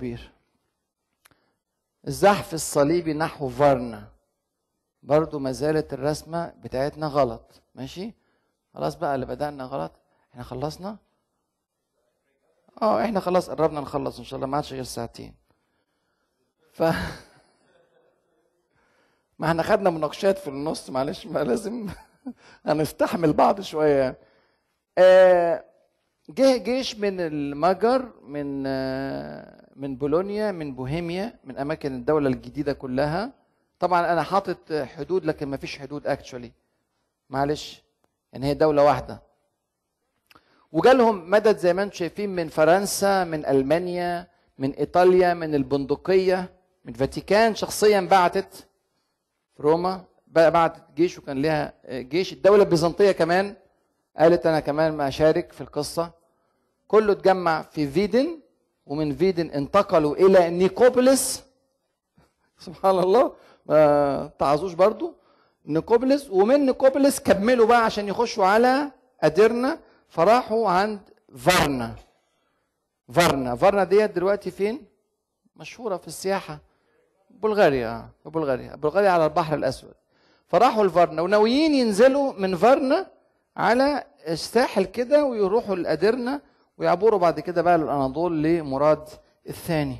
[0.00, 0.30] كبير.
[2.06, 4.08] الزحف الصليبي نحو فارنا.
[5.02, 7.62] برضو ما زالت الرسمة بتاعتنا غلط.
[7.74, 8.14] ماشي؟
[8.74, 9.92] خلاص بقى اللي بدأنا غلط
[10.32, 10.96] إحنا خلصنا؟
[12.82, 15.34] آه إحنا خلاص قربنا نخلص إن شاء الله ما عادش غير ساعتين.
[16.72, 16.82] ف
[19.38, 21.88] ما إحنا خدنا مناقشات في النص معلش ما لازم
[22.66, 24.02] هنستحمل بعض شوية.
[24.02, 24.16] يعني
[24.98, 25.64] آه،
[26.30, 28.62] جه جيش من المجر من
[29.76, 33.32] من بولونيا من بوهيميا من أماكن الدولة الجديدة كلها.
[33.78, 36.52] طبعا أنا حاطط حدود لكن ما فيش حدود اكشولي
[37.30, 37.82] معلش
[38.32, 39.22] يعني هي دولة واحدة.
[40.72, 44.26] وجالهم مدد زي ما أنتم شايفين من فرنسا من ألمانيا
[44.58, 46.50] من إيطاليا من البندقية
[46.84, 47.54] من فاتيكان.
[47.54, 48.66] شخصيا بعتت
[49.60, 52.32] روما بعتت جيش وكان لها جيش.
[52.32, 53.54] الدولة البيزنطية كمان
[54.16, 56.19] قالت أنا كمان ما أشارك في القصة.
[56.90, 58.40] كله اتجمع في فيدن
[58.86, 61.42] ومن فيدن انتقلوا إلى نيكوبوليس.
[62.66, 63.32] سبحان الله.
[63.66, 65.14] ما تعظوش برضو.
[65.66, 66.30] نيكوبوليس.
[66.30, 68.90] ومن نيكوبوليس كملوا بقى عشان يخشوا على
[69.22, 69.78] أديرنا.
[70.08, 71.00] فراحوا عند
[71.36, 71.94] فارنا.
[73.12, 73.56] فارنا.
[73.56, 74.84] فارنا ديت دلوقتي فين؟
[75.56, 76.58] مشهورة في السياحة.
[77.30, 78.08] بلغاريا.
[78.24, 78.76] بلغاريا.
[78.76, 79.94] بلغاريا على البحر الأسود.
[80.48, 81.22] فراحوا لفارنا.
[81.22, 83.06] وناويين ينزلوا من فارنا
[83.56, 86.49] على الساحل كده ويروحوا لأديرنا.
[86.80, 89.08] ويعبروا بعد كده بقى للأناضول لمراد
[89.48, 89.96] الثاني.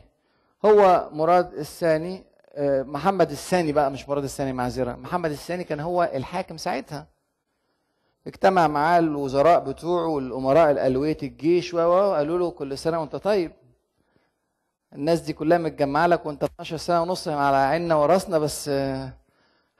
[0.64, 4.92] هو مراد الثاني آه، محمد الثاني بقى مش مراد الثاني معذرة.
[4.92, 7.06] محمد الثاني كان هو الحاكم ساعتها.
[8.26, 13.52] اجتمع معاه الوزراء بتوعه والأمراء الألوية الجيش و و- قالوا له كل سنة وأنت طيب.
[14.92, 19.12] الناس دي كلها متجمعة لك وأنت 12 سنة ونص على عيننا وراسنا بس آه،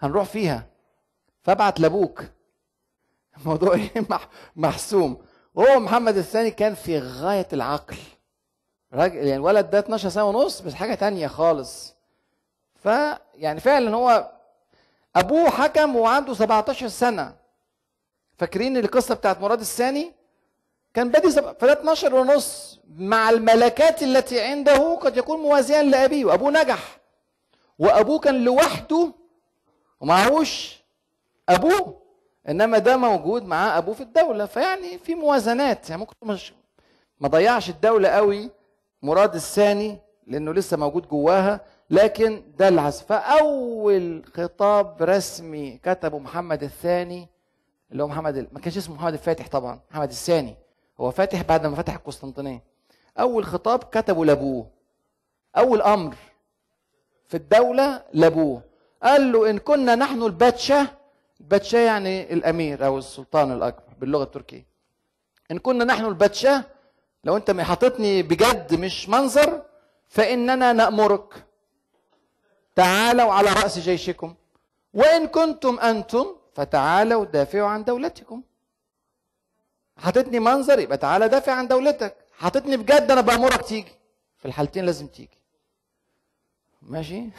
[0.01, 0.67] هنروح فيها.
[1.43, 2.25] فابعت لأبوك.
[3.41, 5.19] الموضوع إيه؟ مح- محسوم.
[5.55, 7.97] وهو محمد الثاني كان في غاية العقل.
[8.93, 11.95] راجل يعني الولد ده 12 سنة ونص بس حاجة تانية خالص.
[12.83, 14.31] فيعني فعلا هو
[15.17, 17.35] أبوه حكم وعنده 17 سنة.
[18.39, 20.13] فاكرين القصة بتاعت مراد الثاني؟
[20.95, 21.57] كان بادي سب...
[21.61, 27.01] فده 12 ونص مع الملكات التي عنده قد يكون موازيا لأبيه وأبوه نجح.
[27.79, 29.13] وأبوه كان لوحده
[30.01, 30.81] ومعهوش
[31.49, 32.00] أبوه
[32.49, 36.53] إنما ده موجود معاه أبوه في الدولة فيعني في موازنات يعني ممكن مش
[37.21, 38.51] ما ضيعش الدولة قوي
[39.03, 43.07] مراد الثاني لأنه لسه موجود جواها لكن ده العزف.
[43.07, 47.29] فأول خطاب رسمي كتبه محمد الثاني
[47.93, 48.49] اللي هو محمد.
[48.53, 50.57] ما كانش اسمه محمد الفاتح طبعا محمد الثاني.
[51.01, 52.63] هو فاتح بعد ما فتح القسطنطينية.
[53.19, 54.67] أول خطاب كتبه لأبوه.
[55.57, 56.15] أول أمر
[57.29, 58.63] في الدولة لأبوه.
[59.03, 60.87] قال له إن كنا نحن الباتشاه
[61.41, 64.67] الباتشاه يعني الأمير أو السلطان الأكبر باللغة التركية.
[65.51, 66.65] إن كنا نحن الباتشاه
[67.25, 69.63] لو أنت حاططني بجد مش منظر
[70.09, 71.45] فإننا نأمرك.
[72.77, 74.35] تعالوا على رأس جيشكم.
[74.95, 78.43] وإن كنتم أنتم فتعالوا دافعوا عن دولتكم.
[79.97, 82.17] حاططني منظر يبقى تعالى دافع عن دولتك.
[82.39, 83.93] حاططني بجد أنا بأمرك تيجي.
[84.39, 85.39] في الحالتين لازم تيجي.
[86.83, 87.25] ماشي؟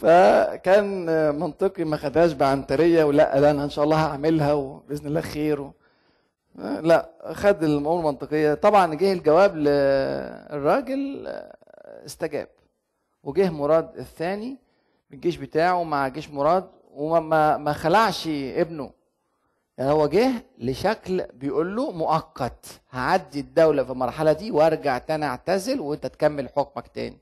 [0.00, 5.60] فكان منطقي ما خدهاش بعنترية ولا لا أنا إن شاء الله هعملها وبإذن الله خير
[5.60, 5.72] و...
[6.58, 8.54] لا خد الأمور المنطقية.
[8.54, 11.26] طبعا جه الجواب للراجل
[12.06, 12.48] استجاب.
[13.24, 14.56] وجه مراد الثاني
[15.12, 18.90] الجيش بتاعه مع جيش مراد وما ما خلعش ابنه.
[19.78, 22.66] يعني هو جه لشكل بيقول له مؤقت.
[22.90, 27.18] هعدي الدولة في المرحلة دي وأرجع تاني أعتزل وأنت تكمل حكمك تاني.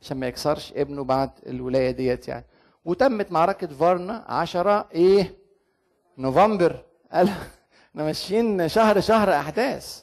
[0.00, 2.44] عشان ما يكسرش ابنه بعد الولاية ديت يعني.
[2.84, 5.34] وتمت معركة فارنا عشرة إيه؟
[6.18, 6.84] نوفمبر.
[7.12, 7.28] قال
[7.90, 10.02] إحنا ماشيين شهر شهر أحداث.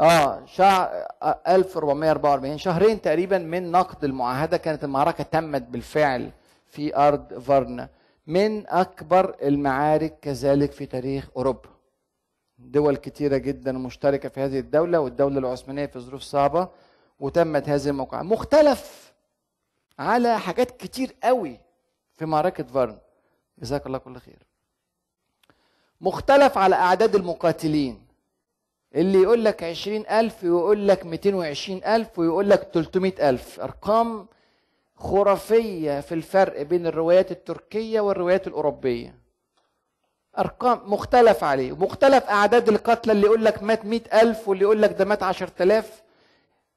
[0.00, 1.06] آه شهر
[1.48, 6.30] 1444 شهرين تقريبا من نقد المعاهدة كانت المعركة تمت بالفعل
[6.66, 7.88] في أرض فارنا.
[8.26, 11.68] من أكبر المعارك كذلك في تاريخ أوروبا.
[12.58, 16.68] دول كتيرة جدا مشتركة في هذه الدولة والدولة العثمانية في ظروف صعبة.
[17.20, 18.22] وتمت هذه الموقعة.
[18.22, 19.12] مختلف
[19.98, 21.60] على حاجات كتير قوي
[22.16, 22.98] في معركة فارن
[23.58, 24.38] جزاك الله كل خير.
[26.00, 28.06] مختلف على أعداد المقاتلين.
[28.94, 33.60] اللي يقول لك عشرين ألف ويقول لك ميتين وعشرين ألف ويقول لك تلتمائة ألف.
[33.60, 34.26] أرقام
[34.96, 39.14] خرافية في الفرق بين الروايات التركية والروايات الأوروبية.
[40.38, 41.72] أرقام مختلف عليه.
[41.72, 45.62] ومختلف أعداد القتلى اللي يقول لك مات مئة ألف واللي يقول لك ده مات عشرة
[45.62, 46.01] آلاف.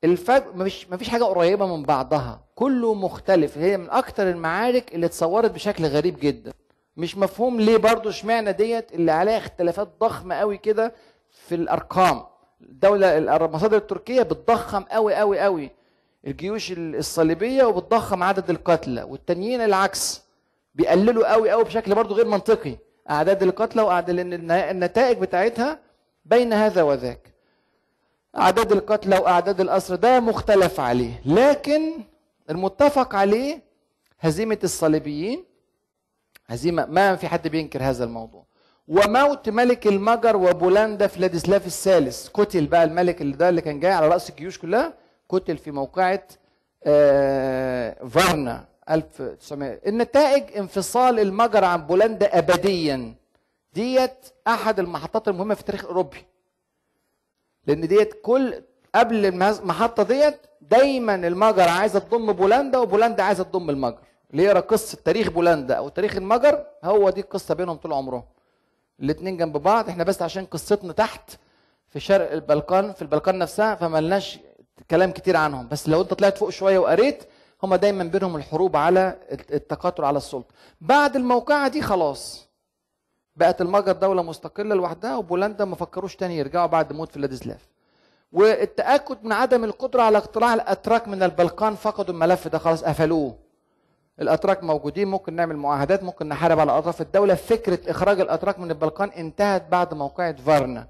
[0.03, 2.43] الفرق مفيش مفيش حاجة قريبة من بعضها.
[2.55, 3.57] كله مختلف.
[3.57, 6.53] هي من أكتر المعارك اللي اتصورت بشكل غريب جدا.
[6.97, 10.93] مش مفهوم ليه برضو اشمعنى ديت اللي عليها اختلافات ضخمة قوي كده
[11.31, 12.23] في الأرقام.
[12.61, 15.71] الدولة المصادر التركية بتضخم قوي قوي قوي.
[16.27, 19.03] الجيوش الصليبية وبتضخم عدد القتلى.
[19.03, 20.21] والتانيين العكس.
[20.75, 22.77] بيقللوا قوي قوي بشكل برضه غير منطقي.
[23.09, 24.19] أعداد القتلى وأعداد
[24.51, 25.79] النتائج بتاعتها
[26.25, 27.34] بين هذا وذاك.
[28.37, 31.21] أعداد القتلى وأعداد الأسر ده مختلف عليه.
[31.25, 31.91] لكن
[32.49, 33.61] المتفق عليه
[34.19, 35.45] هزيمة الصليبيين
[36.47, 38.45] هزيمة ما في حد بينكر هذا الموضوع.
[38.87, 42.27] وموت ملك المجر وبولندا فلاديسلاف الثالث.
[42.27, 44.93] قتل بقى الملك اللي ده اللي كان جاي على رأس الجيوش كلها
[45.29, 46.23] قتل في موقعة
[46.83, 53.15] آه فارنا 1900 النتائج انفصال المجر عن بولندا ابديا.
[53.73, 56.17] ديت أحد المحطات المهمة في التاريخ الاوروبي
[57.67, 58.63] لأن ديت كل
[58.95, 63.97] قبل المحطة ديت دايما المجر عايزة تضم بولندا وبولندا عايزة تضم المجر.
[64.31, 68.23] اللي يقرأ قصة تاريخ بولندا أو تاريخ المجر هو دي القصة بينهم طول عمرهم.
[68.99, 69.89] الاثنين جنب بعض.
[69.89, 71.31] إحنا بس عشان قصتنا تحت
[71.89, 74.39] في شرق البلقان في البلقان نفسها فملناش
[74.91, 75.67] كلام كتير عنهم.
[75.67, 77.23] بس لو أنت طلعت فوق شوية وقريت
[77.63, 80.53] هما دايما بينهم الحروب على التكاثر على السلطة.
[80.81, 82.44] بعد الموقعة دي خلاص.
[83.35, 87.67] بقت المجر دولة مستقلة لوحدها وبولندا ما فكروش تاني يرجعوا بعد موت فلاديسلاف.
[88.33, 93.35] والتأكد من عدم القدرة على اقتلاع الأتراك من البلقان فقدوا الملف ده خلاص قفلوه.
[94.21, 97.35] الأتراك موجودين ممكن نعمل معاهدات ممكن نحارب على أطراف الدولة.
[97.35, 100.87] فكرة إخراج الأتراك من البلقان انتهت بعد موقعة فارنا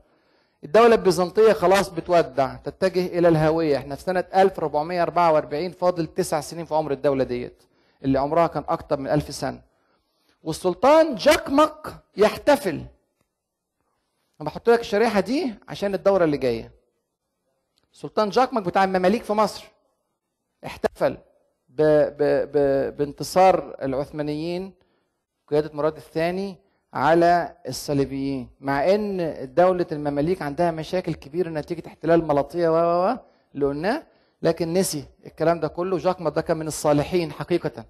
[0.64, 3.78] الدولة البيزنطية خلاص بتودع تتجه إلى الهوية.
[3.78, 7.64] إحنا في سنة 1444 فاضل تسع سنين في عمر الدولة ديت
[8.04, 9.75] اللي عمرها كان أكتر من ألف سنة.
[10.46, 12.76] والسلطان جاكمك يحتفل.
[14.42, 16.72] أنا بحط لك الشريحة دي عشان الدورة اللي جاية.
[17.92, 19.66] سلطان جاكمك بتاع المماليك في مصر
[20.66, 21.18] احتفل
[21.70, 21.82] ب
[22.18, 22.18] ب
[22.52, 22.58] ب
[22.98, 24.74] بانتصار العثمانيين
[25.48, 26.56] قيادة مراد الثاني
[26.94, 33.18] على الصليبيين مع إن دولة المماليك عندها مشاكل كبيرة نتيجة احتلال ملاطية و
[33.56, 34.04] اللي قلناه
[34.42, 35.98] لكن نسي الكلام ده كله.
[35.98, 37.86] جاكما ده كان من الصالحين حقيقة.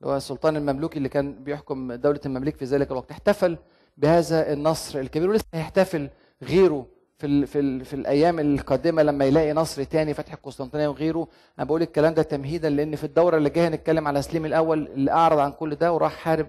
[0.00, 3.58] اللي هو السلطان المملوكي اللي كان بيحكم دولة المماليك في ذلك الوقت احتفل
[3.96, 6.10] بهذا النصر الكبير ولسه هيحتفل
[6.42, 6.86] غيره
[7.18, 11.28] في ال في ال في الأيام القادمة لما يلاقي نصر تاني فتح القسطنطينية وغيره.
[11.58, 15.10] أنا بقول الكلام ده تمهيدا لأن في الدورة اللي جاية هنتكلم على سليم الأول اللي
[15.10, 16.48] أعرض عن كل ده وراح حارب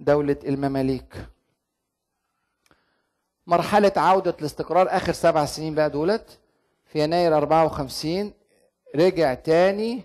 [0.00, 1.14] دولة المماليك.
[3.46, 6.38] مرحلة عودة الاستقرار آخر سبع سنين بقى دولت
[6.84, 8.32] في يناير 54
[8.96, 10.02] رجع تاني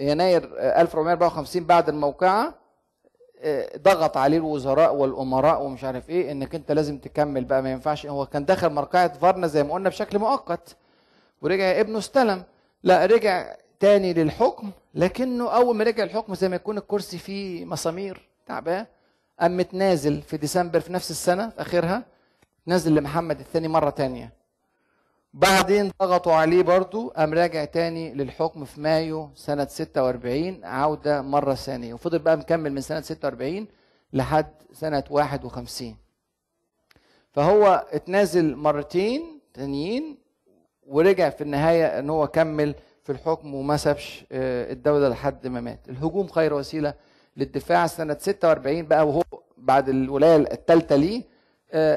[0.00, 2.54] يناير 1454 بعد الموقعة
[3.76, 8.06] ضغط عليه الوزراء والأمراء ومش عارف إيه إنك أنت لازم تكمل بقى ما ينفعش.
[8.06, 10.76] هو كان دخل مرقعة فارنا زي ما قلنا بشكل مؤقت
[11.42, 12.42] ورجع ابنه استلم.
[12.82, 18.28] لا رجع تاني للحكم لكنه أول ما رجع الحكم زي ما يكون الكرسي فيه مسامير
[18.46, 18.86] تعبان.
[19.40, 22.02] قام متنازل في ديسمبر في نفس السنة في آخرها
[22.66, 24.32] نازل لمحمد الثاني مرة تانية.
[25.34, 31.94] بعدين ضغطوا عليه برضو قام راجع تاني للحكم في مايو سنة 46 عودة مرة ثانية
[31.94, 33.66] وفضل بقى مكمل من سنة 46
[34.12, 35.96] لحد سنة 51
[37.32, 40.18] فهو اتنازل مرتين تانيين
[40.86, 42.74] ورجع في النهاية إن هو كمل
[43.04, 45.88] في الحكم وما سابش الدولة لحد ما مات.
[45.88, 46.94] الهجوم خير وسيلة
[47.36, 49.22] للدفاع سنة 46 بقى وهو
[49.56, 51.22] بعد الولاية الثالثة ليه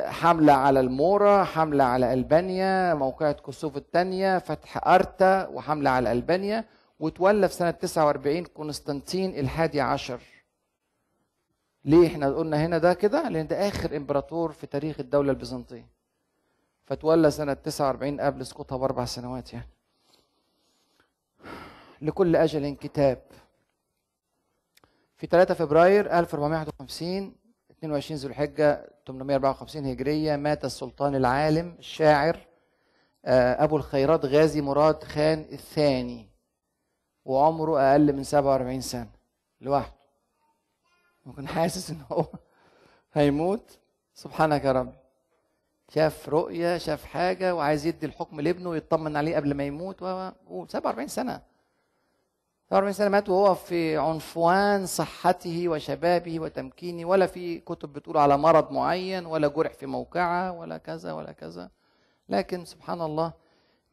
[0.06, 6.66] حملة على المورا حملة على ألبانيا موقعة كوسوفو الثانية فتح أرتا وحملة على ألبانيا.
[7.00, 10.20] وتولى في سنة 49 قسطنطين الحادي عشر.
[11.86, 15.88] ليه إحنا قلنا هنا ده كده؟ لأن ده آخر إمبراطور في تاريخ الدولة البيزنطية.
[16.86, 19.68] فتولى سنة 49 قبل سقوطها بأربع سنوات يعني.
[22.02, 23.22] لكل أجل كتاب.
[25.18, 27.36] في 3 فبراير 1451
[27.80, 32.40] 22 ذو الحجة 854 هجرية مات السلطان العالم الشاعر
[33.26, 36.30] أبو الخيرات غازي مراد خان الثاني
[37.26, 39.12] وعمره أقل من 47 سنة
[39.62, 39.94] لوحده.
[41.26, 42.26] ممكن حاسس إن هو
[43.14, 43.80] هيموت؟
[44.14, 44.94] سبحانك يا رب.
[45.90, 51.08] شاف رؤية شاف حاجة وعايز يدي الحكم لابنه ويطمن عليه قبل ما يموت و 47
[51.08, 51.42] سنة.
[52.72, 58.72] 47 سنة مات وهو في عنفوان صحته وشبابه وتمكينه ولا في كتب بتقول على مرض
[58.72, 61.70] معين ولا جرح في موقعة ولا كذا ولا كذا.
[62.30, 63.34] لكن سبحان الله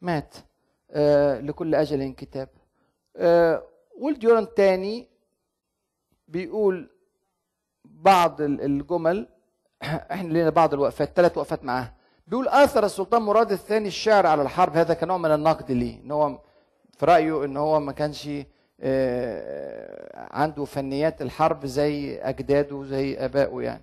[0.01, 0.35] مات
[0.91, 2.49] آه لكل أجل كتاب.
[3.15, 3.63] آه
[3.97, 5.07] والديوران الثاني
[6.27, 6.89] بيقول
[7.85, 9.27] بعض الجمل
[10.11, 11.93] إحنا لنا بعض الوقفات ثلاث وقفات معاه.
[12.27, 16.39] بيقول آثر السلطان مراد الثاني الشعر على الحرب هذا كنوع من النقد ليه إن هو
[16.97, 18.29] في رأيه إن هو ما كانش
[20.31, 23.81] عنده فنيات الحرب زي أجداده زي آبائه يعني.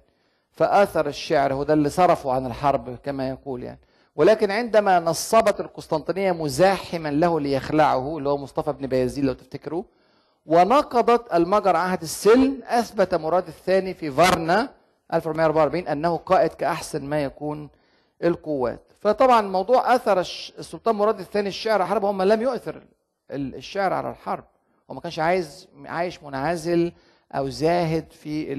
[0.51, 3.79] فآثر الشعر هو ده اللي صرفه عن الحرب كما يقول يعني.
[4.17, 9.83] ولكن عندما نصبت القسطنطينية مزاحما له ليخلعه اللي هو مصطفى بن بايزيد لو تفتكروا
[10.47, 14.69] ونقضت المجر عهد السلم أثبت مراد الثاني في فارنا
[15.15, 17.69] 1444 أنه قائد كأحسن ما يكون
[18.25, 18.93] القوات.
[19.01, 22.83] فطبعا موضوع أثر السلطان مراد الثاني الشعر على الحرب هم لم يؤثر
[23.31, 24.45] الشعر على الحرب.
[24.91, 26.93] هو ما كانش عايز عايش منعزل
[27.33, 28.53] أو زاهد في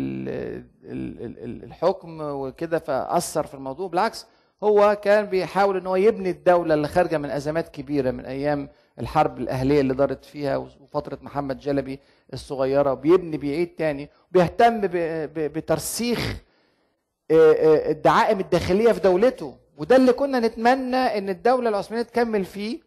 [1.64, 3.88] الحكم وكده فأثر في الموضوع.
[3.88, 4.26] بالعكس
[4.64, 9.38] هو كان بيحاول إن هو يبني الدولة اللي خارجة من أزمات كبيرة من أيام الحرب
[9.38, 12.00] الأهلية اللي دارت فيها وفترة محمد جلبي
[12.34, 14.82] الصغيرة بيبني بيعيد تاني بيهتم
[15.36, 16.42] بترسيخ
[17.32, 19.56] الدعائم الداخلية في دولته.
[19.78, 22.85] وده اللي كنا نتمنى إن الدولة العثمانية تكمل فيه.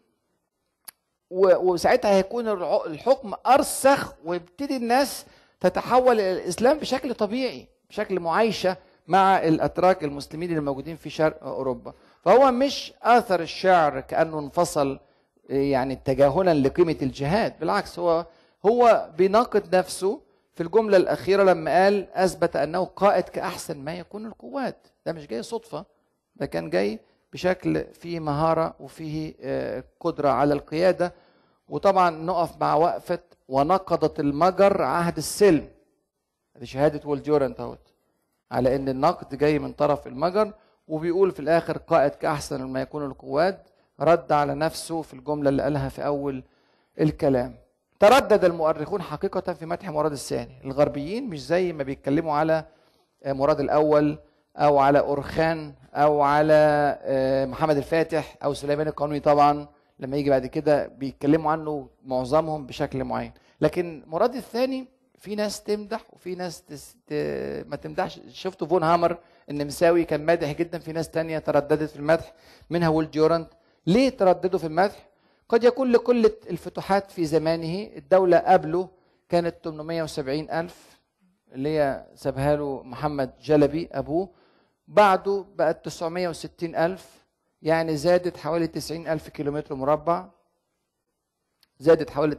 [1.30, 2.48] وساعتها هيكون
[2.86, 5.24] الحكم أرسخ ويبتدي الناس
[5.60, 11.92] تتحول إلى الإسلام بشكل طبيعي بشكل معايشة مع الأتراك المسلمين اللي موجودين في شرق أوروبا.
[12.24, 15.00] فهو مش آثر الشعر كأنه انفصل
[15.48, 18.26] يعني تجاهلا لقيمة الجهاد بالعكس هو
[18.66, 20.20] هو بيناقض نفسه.
[20.54, 24.76] في الجملة الأخيرة لما قال أثبت أنه قائد كأحسن ما يكون القوات.
[25.06, 25.84] ده مش جاي صدفة
[26.36, 26.98] ده كان جاي
[27.32, 29.34] بشكل فيه مهارة وفيه
[30.00, 31.12] قدرة على القيادة.
[31.68, 33.18] وطبعا نقف مع وقفة
[33.48, 35.68] ونقضت المجر عهد السلم.
[36.56, 37.92] دي شهادة والديورنت اهوت
[38.50, 40.52] على إن النقد جاي من طرف المجر
[40.88, 43.66] وبيقول في الآخر قائد كأحسن ما يكون القوات
[44.00, 46.44] رد على نفسه في الجملة اللي قالها في أول
[47.00, 47.54] الكلام.
[48.00, 50.60] تردد المؤرخون حقيقة في مدح مراد الثاني.
[50.64, 52.64] الغربيين مش زي ما بيتكلموا على
[53.26, 54.18] مراد الأول
[54.56, 56.98] أو على أورخان أو على
[57.50, 59.66] محمد الفاتح أو سليمان القانوني طبعا
[60.00, 63.32] لما يجي بعد كده بيتكلموا عنه معظمهم بشكل معين.
[63.60, 66.96] لكن مراد الثاني في ناس تمدح وفي ناس تس...
[67.06, 67.12] ت...
[67.68, 68.20] ما تمدحش.
[68.32, 69.18] شفتوا فون هامر
[69.50, 72.32] النمساوي كان مادح جدا في ناس تانية ترددت في المدح
[72.70, 73.48] منها ويل جورانت
[73.86, 75.08] ليه ترددوا في المدح؟
[75.48, 78.88] قد يكون لكل الفتوحات في زمانه الدولة قبله
[79.28, 80.98] كانت 870 ألف
[81.52, 84.28] اللي هي سابها له محمد جلبي أبوه.
[84.88, 87.06] بعده بقت 960 ألف
[87.62, 90.26] يعني زادت حوالي 90 ألف كيلومتر مربع.
[91.78, 92.38] زادت حوالي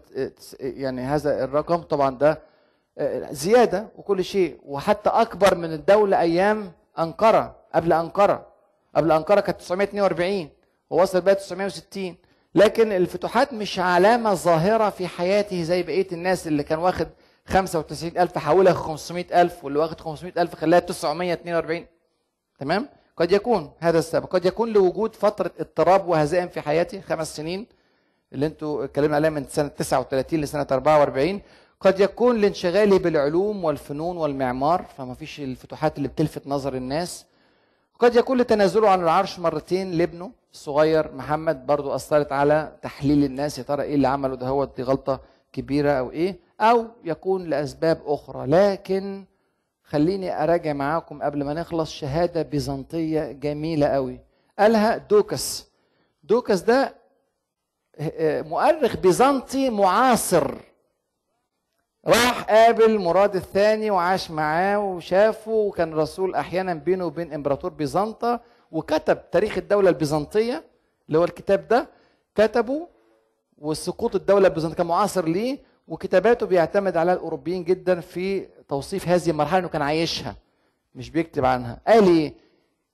[0.59, 1.81] يعني هذا الرقم.
[1.81, 2.41] طبعا ده
[3.31, 4.59] زيادة وكل شيء.
[4.65, 8.47] وحتى أكبر من الدولة أيام أنقرة قبل أنقرة.
[8.95, 10.49] قبل أنقرة كانت 942
[10.89, 12.15] ووصل بقى 960
[12.55, 17.07] لكن الفتوحات مش علامة ظاهرة في حياته زي بقية الناس اللي كان واخد
[17.45, 21.85] 95 ألف حولها 500 ألف واللي واخد 500 ألف خلاها 942
[22.59, 24.25] تمام؟ قد يكون هذا السبب.
[24.25, 27.67] قد يكون لوجود فترة اضطراب وهزائم في حياتي خمس سنين
[28.33, 31.41] اللي أنتوا اتكلمنا عليها من سنة 39 لسنة 44
[31.81, 37.25] قد يكون لانشغاله بالعلوم والفنون والمعمار فما فيش الفتوحات اللي بتلفت نظر الناس.
[37.99, 43.63] قد يكون لتنازله عن العرش مرتين لابنه الصغير محمد برضو أثرت على تحليل الناس يا
[43.63, 45.19] ترى إيه اللي عمله ده؟ هو دي غلطة
[45.53, 48.47] كبيرة أو إيه؟ أو يكون لأسباب أخرى.
[48.47, 49.25] لكن
[49.89, 54.19] خليني أراجع معاكم قبل ما نخلص شهادة بيزنطية جميلة قوي.
[54.59, 55.67] قالها دوكس.
[56.23, 56.95] دوكس ده
[58.41, 60.55] مؤرخ بيزنطي معاصر.
[62.07, 68.41] راح قابل مراد الثاني وعاش معاه وشافه وكان رسول أحيانا بينه وبين إمبراطور بيزنطة
[68.71, 70.63] وكتب تاريخ الدولة البيزنطية
[71.07, 71.89] اللي هو الكتاب ده.
[72.35, 72.87] كتبه
[73.57, 79.59] وسقوط الدولة البيزنطية كان معاصر ليه؟ وكتاباته بيعتمد على الأوروبيين جدا في توصيف هذه المرحلة
[79.59, 80.35] إنه كان عايشها
[80.95, 81.79] مش بيكتب عنها.
[81.87, 82.33] قال إيه؟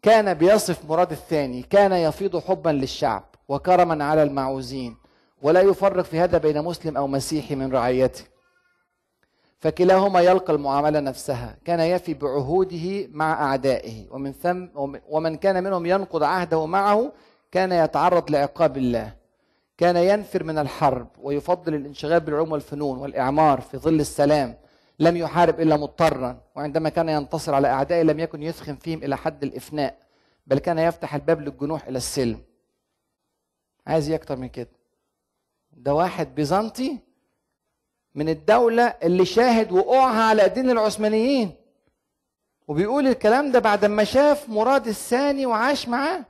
[0.02, 4.98] كان بيصف مراد الثاني كان يفيض حبا للشعب وكرما على المعوزين
[5.42, 8.24] ولا يفرق في هذا بين مسلم أو مسيحي من رعيته.
[9.60, 14.68] فكلاهما يلقى المعاملة نفسها كان يفي بعهوده مع أعدائه ومن ثم
[15.10, 17.12] ومن كان منهم ينقض عهده معه
[17.52, 19.14] كان يتعرض لعقاب الله.
[19.78, 24.58] كان ينفر من الحرب ويفضل الانشغال بالعلوم والفنون والإعمار في ظل السلام
[25.00, 29.44] لم يحارب إلا مضطرا وعندما كان ينتصر على أعدائه لم يكن يثخن فيهم إلى حد
[29.44, 29.98] الإفناء
[30.48, 32.42] بل كان يفتح الباب للجنوح إلى السلم.
[33.88, 34.70] عايز إيه أكتر من كده؟
[35.72, 36.98] ده واحد بيزنطي
[38.16, 41.52] من الدولة اللي شاهد وقوعها على ايدين العثمانيين.
[42.68, 46.26] وبيقول الكلام ده بعد ما شاف مراد الثاني وعاش معاه.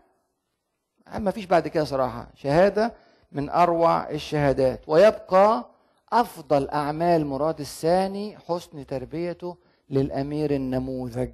[1.17, 2.27] ما فيش بعد كده صراحة.
[2.35, 2.93] شهادة
[3.35, 5.65] من أروع الشهادات ويبقى
[6.13, 9.57] أفضل أعمال مراد الثاني حسن تربيته
[9.89, 11.33] للأمير النموذج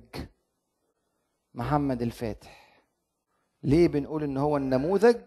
[1.53, 2.81] محمد الفاتح.
[3.63, 5.17] ليه بنقول إن هو النموذج؟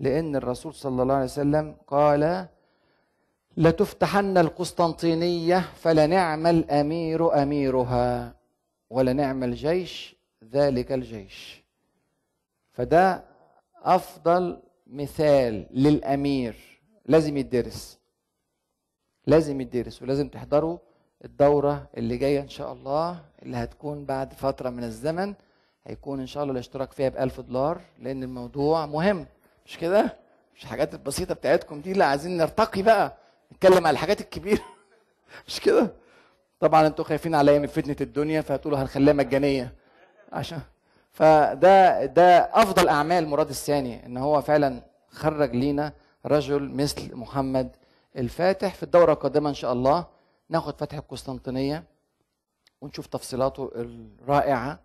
[0.00, 2.46] لأن الرسول صلى الله عليه وسلم قال
[3.56, 8.34] لتفتحن القسطنطينية فلنعم الأمير أميرها
[8.90, 10.16] ولنعم الجيش
[10.52, 11.64] ذلك الجيش
[12.72, 13.24] فده
[13.82, 16.80] أفضل مثال للأمير.
[17.06, 17.98] لازم يدرس.
[19.26, 20.78] لازم يدرس ولازم تحضروا
[21.24, 25.34] الدورة اللي جاية إن شاء الله اللي هتكون بعد فترة من الزمن.
[25.84, 29.26] هيكون إن شاء الله الاشتراك فيها بألف دولار لأن الموضوع مهم.
[29.66, 30.16] مش كده؟
[30.56, 33.16] مش الحاجات البسيطة بتاعتكم دي لا عايزين نرتقي بقى
[33.52, 34.62] نتكلم على الحاجات الكبيرة.
[35.46, 35.92] مش كده؟
[36.60, 39.74] طبعا أنتوا خايفين عليا من فتنة الدنيا فهتقولوا هنخليها مجانية.
[40.32, 40.60] عشان
[41.10, 45.92] فده ده أفضل أعمال مراد الثاني إن هو فعلا خرج لينا
[46.26, 47.76] رجل مثل محمد
[48.16, 50.06] الفاتح في الدورة القادمة إن شاء الله.
[50.48, 51.84] ناخد فتح القسطنطينية
[52.80, 54.78] ونشوف تفصيلاته الرائعة.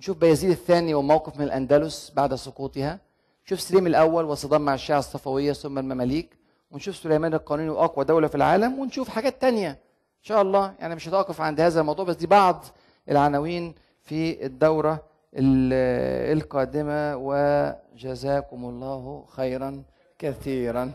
[0.00, 3.00] نشوف بيزيد الثاني وموقف من الأندلس بعد سقوطها.
[3.46, 6.38] نشوف سليم الأول وصدام مع الشيعة الصفوية ثم المماليك.
[6.70, 8.78] ونشوف سليمان القانوني وأقوى دولة في العالم.
[8.78, 10.74] ونشوف حاجات تانية إن شاء الله.
[10.78, 12.64] يعني مش هتوقف عند هذا الموضوع بس دي بعض
[13.08, 15.02] العناوين في الدورة
[15.36, 19.82] القادمة وجزاكم الله خيرا
[20.18, 20.92] كثيرا.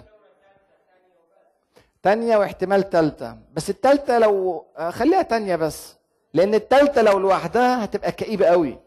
[2.03, 3.38] تانية واحتمال تالتة.
[3.53, 5.96] بس التالتة لو خليها تانية بس
[6.34, 8.77] لأن التالتة لو لوحدها هتبقى كئيبة قوي.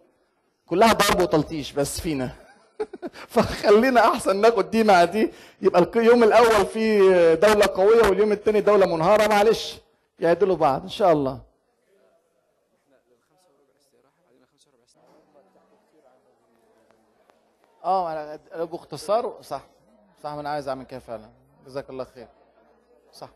[0.66, 2.30] كلها ضرب وتلطيش بس فينا.
[3.32, 5.32] فخلينا أحسن ناخد دي مع دي.
[5.62, 6.98] يبقى اليوم الأول في
[7.36, 9.28] دولة قوية واليوم الثاني دولة منهارة.
[9.28, 9.80] معلش
[10.18, 11.51] يعدلوا بعض إن شاء الله.
[17.84, 18.12] آه
[18.52, 19.62] أنا باختصار صح.
[20.22, 21.30] صح أنا عايز اعمل كده فعلا.
[21.66, 22.28] جزاك الله خير.
[23.12, 23.28] صح.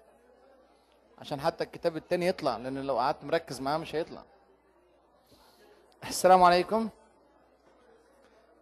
[1.18, 4.22] عشان حتى الكتاب التاني يطلع لأن لو قعدت مركز معاه مش هيطلع.
[6.04, 6.88] السلام عليكم.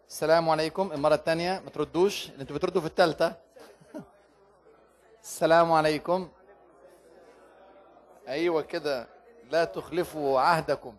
[0.08, 0.92] السلام عليكم.
[0.92, 2.30] المرة الثانية ما تردوش.
[2.30, 3.36] أنتوا بتردوا في الثالثة
[5.22, 6.28] السلام عليكم.
[8.28, 9.08] أيوه كده.
[9.50, 10.96] لا تخلفوا عهدكم.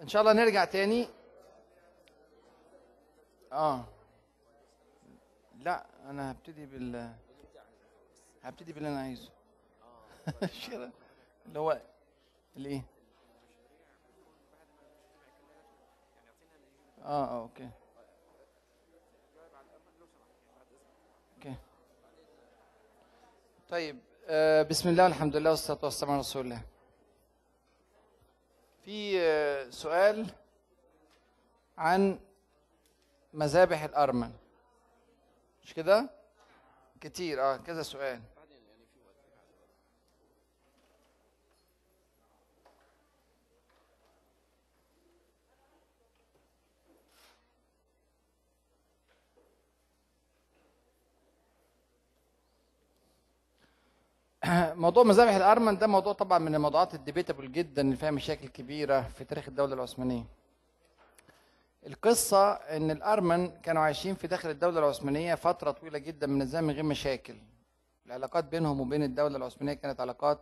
[0.00, 1.08] إن شاء الله نرجع تاني.
[3.52, 3.84] آه.
[5.58, 7.12] لا أنا هبتدي بال
[8.42, 9.30] هبتدي باللي أنا عايزه.
[11.46, 11.80] اللي هو
[12.56, 12.82] الإيه؟
[17.04, 17.70] آه آه okay.
[21.36, 21.54] okay.
[23.68, 23.98] طيب
[24.28, 26.62] آه بسم الله والحمد لله والصلاة والسلام على رسول الله.
[28.84, 29.20] في
[29.70, 30.26] سؤال
[31.78, 32.18] عن
[33.34, 34.32] مذابح الأرمن
[35.64, 36.10] مش كده؟
[37.00, 38.20] كتير آه كذا سؤال
[54.74, 59.24] موضوع مذابح الأرمن ده موضوع طبعا من الموضوعات الديبيتابل جدا اللي فيها مشاكل كبيرة في
[59.24, 60.24] تاريخ الدولة العثمانية.
[61.86, 66.74] القصة إن الأرمن كانوا عايشين في داخل الدولة العثمانية فترة طويلة جدا من الزمن من
[66.74, 67.34] غير مشاكل.
[68.06, 70.40] العلاقات بينهم وبين الدولة العثمانية كانت علاقات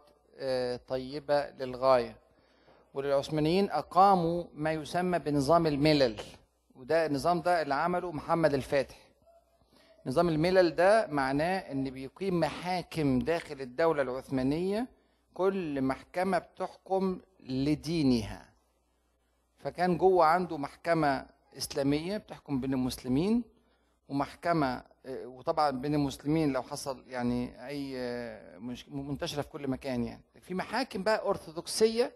[0.89, 2.17] طيبة للغاية.
[2.95, 6.17] وللعثمانيين أقاموا ما يسمى بنظام الملل
[6.75, 9.08] وده النظام ده اللي عمله محمد الفاتح.
[10.09, 14.87] نظام الملل ده معناه إن بيقيم محاكم داخل الدولة العثمانية
[15.35, 18.49] كل محكمة بتحكم لدينها.
[19.59, 23.43] فكان جوه عنده محكمة إسلامية بتحكم بين المسلمين
[24.09, 27.95] ومحكمة وطبعا بين المسلمين لو حصل يعني أي
[28.89, 30.23] منتشرة في كل مكان يعني.
[30.41, 32.13] في محاكم بقى أرثوذكسية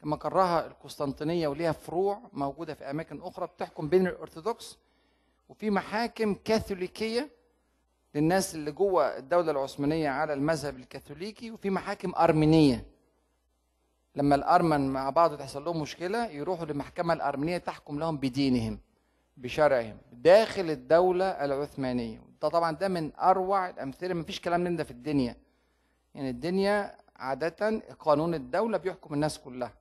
[0.00, 4.78] كما قررها القسطنطينية وليها فروع موجودة في أماكن أخرى بتحكم بين الأرثوذكس.
[5.48, 7.30] وفي محاكم كاثوليكية
[8.14, 12.86] للناس اللي جوه الدولة العثمانية على المذهب الكاثوليكي وفي محاكم أرمينية.
[14.16, 18.78] لما الأرمن مع بعض تحصل لهم مشكلة يروحوا للمحكمة الأرمينية تحكم لهم بدينهم
[19.36, 22.20] بشرعهم داخل الدولة العثمانية.
[22.42, 25.36] ده طبعا ده من أروع الأمثلة مفيش كلام من ده في الدنيا.
[26.14, 29.72] يعني الدنيا عادة قانون الدولة بيحكم الناس كلها.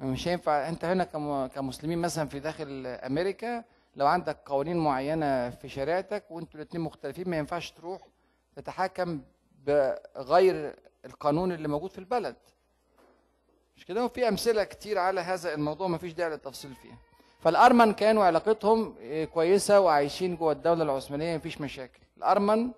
[0.00, 1.04] مش هينفع أنت هنا
[1.46, 3.64] كمسلمين مثلا في داخل أمريكا
[3.96, 8.02] لو عندك قوانين معينة في شريعتك وانتوا الاثنين مختلفين ما ينفعش تروح
[8.56, 9.20] تتحاكم
[9.66, 12.36] بغير القانون اللي موجود في البلد.
[13.76, 16.98] مش كده؟ وفي أمثلة كتير على هذا الموضوع ما فيش داعي للتفصيل فيها.
[17.40, 18.94] فالأرمن كانوا علاقتهم
[19.34, 22.00] كويسة وعايشين جوه الدولة العثمانية مفيش مشاكل.
[22.16, 22.70] الأرمن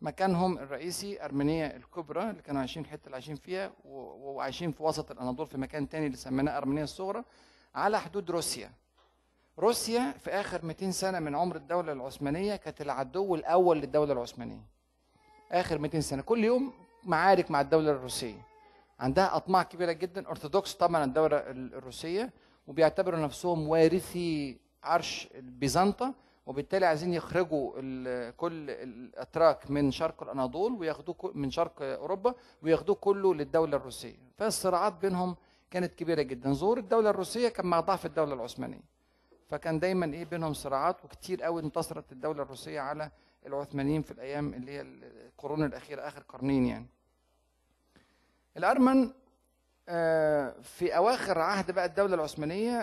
[0.00, 5.46] مكانهم الرئيسي أرمينيا الكبرى اللي كانوا عايشين الحتة اللي عايشين فيها وعايشين في وسط الأناضول
[5.46, 7.24] في مكان تاني اللي سميناه أرمينيا الصغرى
[7.74, 8.70] على حدود روسيا.
[9.58, 14.60] روسيا في آخر 200 سنة من عمر الدولة العثمانية كانت العدو الأول للدولة العثمانية.
[15.52, 16.22] آخر 200 سنة.
[16.22, 16.72] كل يوم
[17.04, 18.46] معارك مع الدولة الروسية.
[19.00, 22.32] عندها أطماع كبيرة جدا أرثوذكس طبعا الدولة الروسية
[22.66, 26.14] وبيعتبروا نفسهم وارثي عرش بيزنطة
[26.46, 27.72] وبالتالي عايزين يخرجوا
[28.30, 34.16] كل الأتراك من شرق الأناضول وياخدوه من شرق أوروبا وياخدوه كله للدولة الروسية.
[34.38, 35.36] فالصراعات بينهم
[35.70, 36.52] كانت كبيرة جدا.
[36.52, 38.95] ظهور الدولة الروسية كان مع ضعف الدولة العثمانية.
[39.48, 43.10] فكان دايما إيه بينهم صراعات وكتير قوي انتصرت الدولة الروسية على
[43.46, 46.86] العثمانيين في الأيام اللي هي القرون الأخيرة آخر قرنين يعني.
[48.56, 49.10] الأرمن
[49.88, 52.80] آه، في أواخر عهد بقى الدولة العثمانية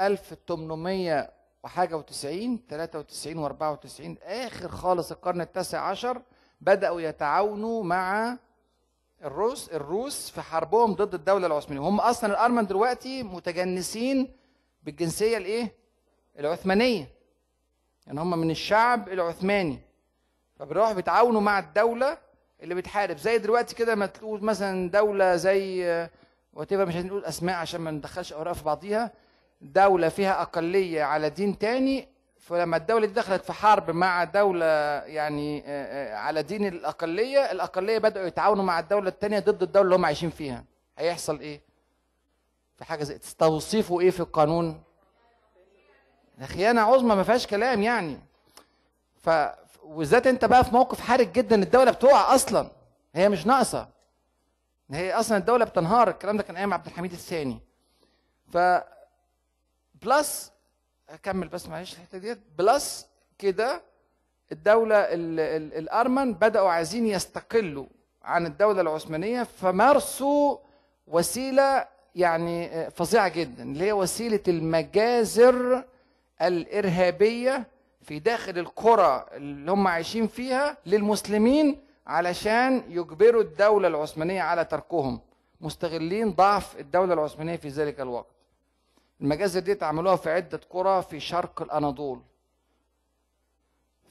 [0.00, 1.32] 1800 آه،
[1.62, 6.22] وحاجة و90 93 و94 آخر خالص القرن التاسع عشر
[6.60, 8.36] بدأوا يتعاونوا مع
[9.24, 11.88] الروس الروس في حربهم ضد الدولة العثمانية.
[11.88, 14.32] هم أصلا الأرمن دلوقتي متجنسين
[14.82, 15.72] بالجنسية الإيه؟
[16.38, 17.08] العثمانية.
[18.06, 19.78] يعني هم من الشعب العثماني.
[20.58, 22.18] فبيروحوا بيتعاونوا مع الدولة
[22.62, 23.16] اللي بتحارب.
[23.16, 25.84] زي دلوقتي كده ما تقول مثلا دولة زي
[26.52, 29.10] وات مش هنقول أسماء عشان ما ندخلش اوراق في بعضيها.
[29.60, 32.08] دولة فيها أقلية على دين تاني
[32.40, 34.66] فلما الدولة دي دخلت في حرب مع دولة
[35.06, 39.94] يعني آه، آه، على دين الأقلية الأقلية بدأوا يتعاونوا مع الدولة الثانية ضد الدولة اللي
[39.96, 40.64] هم عايشين فيها.
[40.98, 41.60] هيحصل إيه؟
[42.76, 44.82] في حاجة زي تستوصفوا إيه في القانون؟
[46.44, 48.18] خيانه عظمى ما فيهاش كلام يعني.
[49.22, 49.30] ف
[49.82, 52.70] وبالذات أنت بقى في موقف حرج جدا الدولة بتقع أصلا.
[53.14, 53.88] هي مش ناقصة.
[54.90, 56.08] هي أصلا الدولة بتنهار.
[56.08, 57.60] الكلام ده كان أيام عبد الحميد الثاني.
[58.52, 58.58] ف
[60.02, 60.52] بلس
[61.08, 62.38] أكمل بس معلش الحتة ديت.
[62.58, 63.06] بلس
[63.38, 63.82] كده
[64.52, 67.86] الدولة ال ال الأرمن بدأوا عايزين يستقلوا
[68.22, 70.58] عن الدولة العثمانية فمارسوا
[71.06, 75.84] وسيلة يعني فظيعة جدا اللي هي وسيلة المجازر
[76.42, 77.66] الإرهابية
[78.02, 85.20] في داخل القرى اللي هم عايشين فيها للمسلمين علشان يجبروا الدولة العثمانية على تركهم
[85.60, 88.26] مستغلين ضعف الدولة العثمانية في ذلك الوقت.
[89.20, 92.20] المجازر دي عملوها في عدة قرى في شرق الأناضول.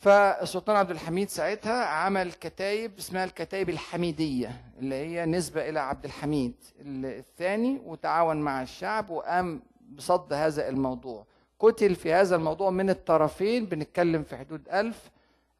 [0.01, 6.53] فالسلطان عبد الحميد ساعتها عمل كتايب اسمها الكتايب الحميدية اللي هي نسبة إلى عبد الحميد
[6.81, 11.25] الثاني وتعاون مع الشعب وقام بصد هذا الموضوع.
[11.59, 15.09] قتل في هذا الموضوع من الطرفين بنتكلم في حدود ألف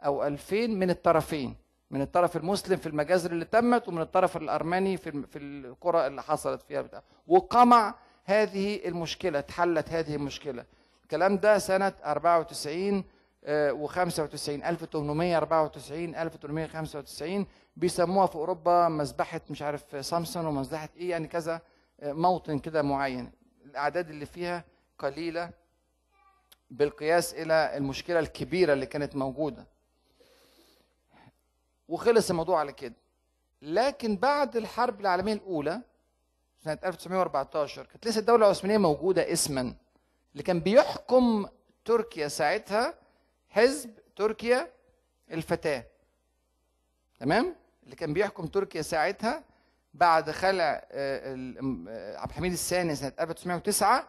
[0.06, 1.56] أو ألفين من الطرفين
[1.92, 6.62] من الطرف المسلم في المجازر اللي تمت ومن الطرف الأرمني في في القرى اللي حصلت
[6.62, 7.02] فيها بتاع.
[7.28, 10.66] وقمع هذه المشكلة اتحلت هذه المشكلة.
[11.04, 13.04] الكلام ده سنة 94
[13.46, 21.62] و95 1894 1895 بيسموها في أوروبا مذبحة مش عارف سامسون ومذبحة إيه يعني كذا
[22.00, 23.32] آه، موطن كده معين.
[23.66, 24.64] الأعداد اللي فيها
[25.00, 25.50] قليلة
[26.70, 29.66] بالقياس إلى المشكلة الكبيرة اللي كانت موجودة.
[31.88, 32.96] وخلص الموضوع على كده.
[33.62, 35.82] لكن بعد الحرب العالمية الأولى
[36.64, 39.74] سنة 1914 كانت لسه الدولة العثمانية موجودة اسما
[40.34, 41.48] اللي كان بيحكم
[41.86, 42.94] تركيا ساعتها
[43.52, 44.72] حزب تركيا
[45.32, 45.84] الفتاة.
[47.20, 49.44] تمام؟ اللي كان بيحكم تركيا ساعتها
[49.94, 54.08] بعد خلع آه، آه، عبد الحميد الثاني سنة 1909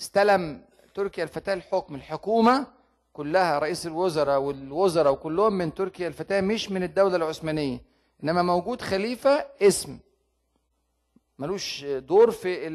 [0.00, 2.66] استلم تركيا الفتاة الحكم الحكومة
[3.12, 7.80] كلها رئيس الوزراء والوزراء وكلهم من تركيا الفتاة مش من الدولة العثمانية
[8.24, 9.98] إنما موجود خليفة اسم.
[11.38, 12.68] ملوش دور في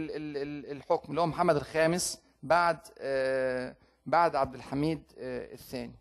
[0.71, 3.75] الحكم اللي هو محمد الخامس بعد آه،
[4.05, 5.93] بعد عبد الحميد الثاني.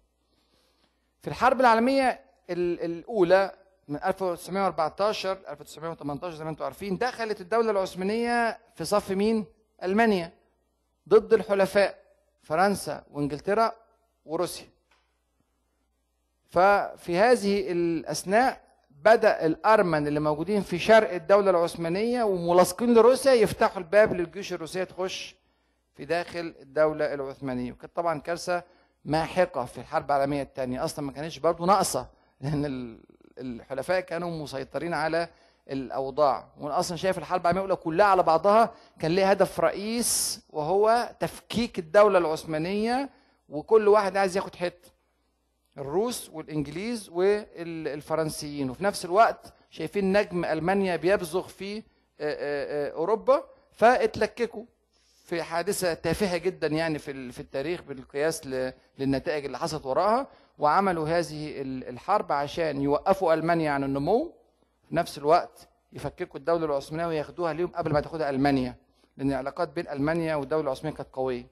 [1.27, 3.53] في الحرب العالمية الأولى
[3.89, 9.45] من 1914 1918 زي ما أنتم عارفين دخلت الدولة العثمانية في صف مين؟
[9.83, 10.33] ألمانيا
[11.09, 11.99] ضد الحلفاء
[12.43, 13.73] فرنسا وإنجلترا
[14.25, 14.69] وروسيا
[16.51, 18.61] ففي هذه الأثناء
[18.91, 25.37] بدأ الأرمن اللي موجودين في شرق الدولة العثمانية وملاصقين لروسيا يفتحوا الباب للجيوش الروسية تخش
[25.95, 28.76] في داخل الدولة العثمانية وكانت طبعا كارثة
[29.07, 30.85] ماحقة في الحرب العالمية الثانية.
[30.85, 32.07] أصلا ما كانتش برضه ناقصة
[32.41, 32.99] لأن
[33.39, 35.29] الحلفاء كانوا مسيطرين على
[35.71, 36.49] الأوضاع.
[36.61, 41.79] وأنا أصلا شايف الحرب العالمية الأولى كلها على بعضها كان ليها هدف رئيس وهو تفكيك
[41.79, 43.11] الدولة العثمانية
[43.49, 44.91] وكل واحد عايز ياخد حتة.
[45.79, 48.71] الروس والإنجليز والفرنسيين.
[48.71, 51.83] وفي نفس الوقت شايفين نجم ألمانيا بيبزغ في
[52.21, 54.65] أوروبا فاتلككوا.
[55.27, 58.47] في حادثة تافهة جدا يعني في في التاريخ بالقياس
[58.99, 60.27] للنتائج اللي حصلت وراها
[60.59, 64.33] وعملوا هذه الحرب عشان يوقفوا ألمانيا عن النمو
[64.89, 68.75] في نفس الوقت يفككوا الدولة العثمانية وياخدوها ليهم قبل ما تاخدها ألمانيا
[69.17, 71.47] لأن العلاقات بين ألمانيا والدولة العثمانية كانت قوية.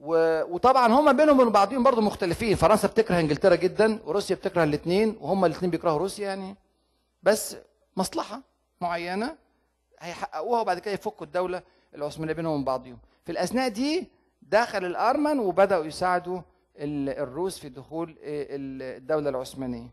[0.00, 2.56] وطبعا هم بينهم وبين بعضهم برضه مختلفين.
[2.56, 6.56] فرنسا بتكره إنجلترا جدا وروسيا بتكره الاثنين وهم الاثنين بيكرهوا روسيا يعني.
[7.22, 7.56] بس
[7.96, 8.40] مصلحة
[8.80, 9.36] معينة
[10.00, 11.62] هيحققوها وبعد كده يفكوا الدولة
[11.94, 14.08] العثمانيه بينهم وبين بعضهم في الأثناء دي
[14.42, 16.40] دخل الأرمن وبدأوا يساعدوا
[16.76, 19.88] الروس في دخول الدولة العثمانية.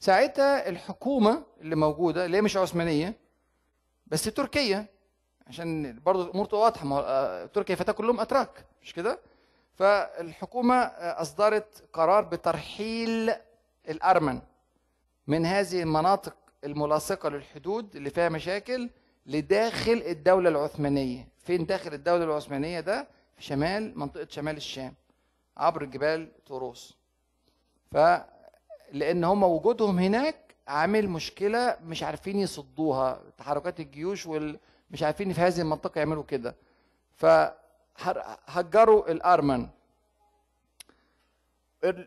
[0.00, 3.14] ساعتها الحكومة اللي موجودة اللي هي مش عثمانية
[4.06, 4.86] بس تركيا
[5.46, 9.18] عشان برضه الأمور تبقى واضحة آه، تركيا فتاه كلهم أتراك مش كده؟
[9.74, 13.32] فالحكومة آه، أصدرت قرار بترحيل
[13.88, 14.40] الأرمن
[15.26, 18.90] من هذه المناطق الملاصقة للحدود اللي فيها مشاكل
[19.26, 21.28] لداخل الدولة العثمانية.
[21.38, 24.94] فين داخل الدولة العثمانية ده؟ في شمال منطقة شمال الشام
[25.56, 26.96] عبر جبال طوروس.
[27.92, 27.96] ف
[28.92, 33.22] لأن هم وجودهم هناك عامل مشكلة مش عارفين يصدوها.
[33.38, 36.56] تحركات الجيوش ومش عارفين في هذه المنطقة يعملوا كده.
[37.16, 39.68] فهجروا الأرمن.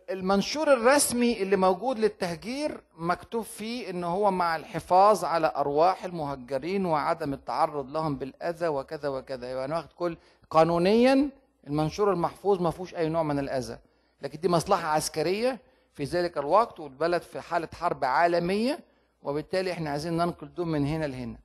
[0.10, 7.34] المنشور الرسمي اللي موجود للتهجير مكتوب فيه إن هو مع الحفاظ على أرواح المهجرين وعدم
[7.34, 9.48] التعرض لهم بالأذى وكذا وكذا.
[9.48, 10.18] يعني واخد كل
[10.50, 11.30] قانونيا
[11.68, 13.78] المنشور المحفوظ ما فيهوش أي نوع من الأذى
[14.22, 15.60] لكن دي مصلحة عسكرية
[15.94, 18.80] في ذلك الوقت والبلد في حالة حرب عالمية
[19.24, 21.38] وبالتالي إحنا عايزين ننقل دول من هنا لهنا.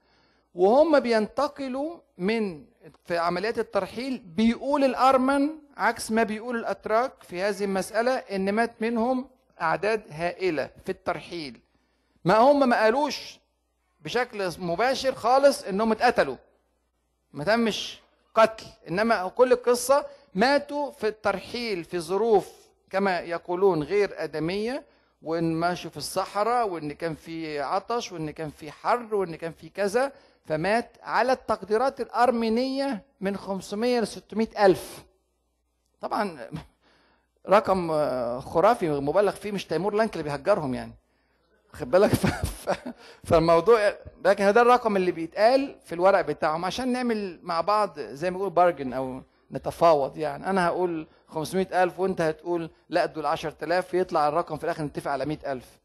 [0.54, 2.64] وهم بينتقلوا من
[3.04, 9.28] في عمليات الترحيل بيقول الأرمن عكس ما بيقول الأتراك في هذه المسألة إن مات منهم
[9.60, 11.60] أعداد هائلة في الترحيل.
[12.24, 13.40] ما هم ما قالوش
[14.00, 16.36] بشكل مباشر خالص إنهم اتقتلوا.
[17.32, 18.00] ما تمش
[18.34, 18.66] قتل.
[18.88, 22.48] إنما كل القصة ماتوا في الترحيل في ظروف
[22.90, 24.84] كما يقولون غير آدمية
[25.22, 29.68] وإن ماشوا في الصحراء وإن كان في عطش وإن كان في حر وإن كان في
[29.68, 30.12] كذا.
[30.44, 35.04] فمات على التقديرات الأرمينية من 500 ل 600 ألف.
[36.00, 36.38] طبعا
[37.48, 37.90] رقم
[38.40, 40.92] خرافي مبالغ فيه مش تيمور لانك اللي بيهجرهم يعني.
[41.72, 42.10] خد بالك؟
[43.24, 43.92] فالموضوع
[44.24, 48.50] لكن ده الرقم اللي بيتقال في الورق بتاعهم عشان نعمل مع بعض زي ما بيقول
[48.52, 50.46] بارجن أو نتفاوض يعني.
[50.50, 55.80] أنا هقول 500000 وأنت هتقول لا دول 10000 يطلع الرقم في الآخر نتفق على 100000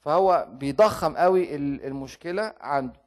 [0.00, 3.00] فهو بيضخم قوي المشكلة عنده.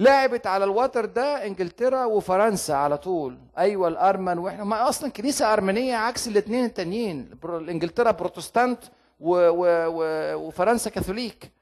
[0.00, 3.38] لعبت على الوتر ده انجلترا وفرنسا على طول.
[3.58, 7.38] أيوه الأرمن وإحنا ما أصلا كنيسة أرمنية عكس الاثنين التانيين.
[7.44, 8.84] انجلترا بروتستانت
[9.20, 11.52] و و و وفرنسا كاثوليك.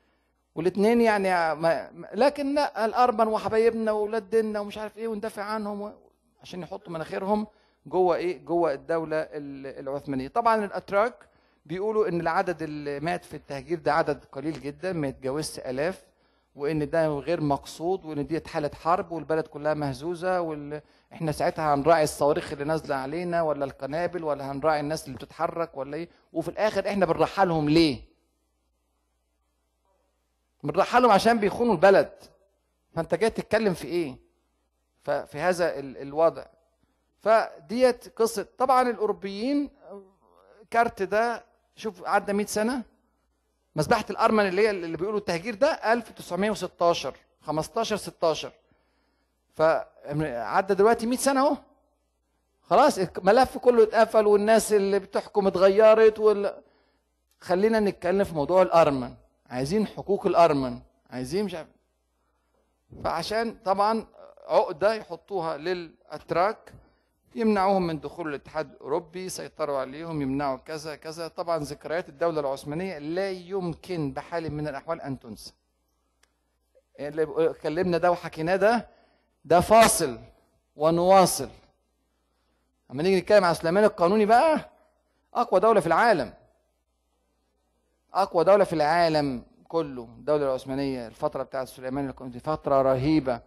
[0.55, 5.92] والاثنين يعني ما لكن لا الأرمن وحبايبنا واولاد ديننا ومش عارف إيه وندافع عنهم
[6.42, 7.46] عشان يحطوا مناخيرهم
[7.87, 10.29] جوه إيه؟ جوه الدولة العثمانية.
[10.29, 11.14] طبعا الأتراك
[11.66, 16.08] بيقولوا إن العدد اللي مات في التهجير ده عدد قليل جدا ما يتجاوزش آلاف.
[16.59, 20.81] وإن ده غير مقصود وإن دي حالة حرب والبلد كلها مهزوزة وال...
[21.12, 25.97] إحنا ساعتها هنراعي الصواريخ اللي نازلة علينا ولا القنابل ولا هنراعي الناس اللي بتتحرك ولا
[25.97, 28.01] إيه؟ وفي الآخر إحنا بنرحلهم ليه؟
[30.62, 32.12] بنرحلهم عشان بيخونوا البلد.
[32.94, 34.16] فأنت جاي تتكلم في إيه؟
[35.05, 36.44] ففي هذا الوضع.
[37.21, 39.71] فديت قصة طبعا الأوروبيين
[40.71, 41.44] كارت ده
[41.77, 42.83] شوف عدى 100 سنة
[43.79, 48.53] مذبحه الأرمن اللي هي اللي بيقولوا التهجير ده 1916 15 16
[49.57, 51.57] فعدى دلوقتي 100 سنة أهو.
[52.62, 56.62] خلاص الملف كله اتقفل والناس اللي بتحكم اتغيرت وال...
[57.41, 59.14] خلينا نتكلم في موضوع الأرمن.
[59.51, 60.79] عايزين حقوق الأرمن.
[61.11, 61.69] عايزين مش عارف.
[63.05, 64.07] فعشان طبعا
[64.49, 66.73] عقدة يحطوها للأتراك.
[67.35, 71.29] يمنعوهم من دخول الاتحاد الأوروبي يسيطروا عليهم يمنعوا كذا كذا.
[71.29, 75.53] طبعا ذكريات الدولة العثمانية لا يمكن بحال من الأحوال أن تنسى.
[77.01, 78.88] اللي اتكلمنا ده وحكيناه ده
[79.45, 80.19] ده فاصل
[80.77, 81.49] ونواصل.
[82.91, 84.71] أما نيجي نتكلم عن سليمان القانوني بقى
[85.35, 86.35] أقوى دولة في العالم.
[88.14, 90.05] أقوى دولة في العالم كله.
[90.05, 93.41] الدولة العثمانية الفترة بتاعت سليمان القانوني فترة رهيبة.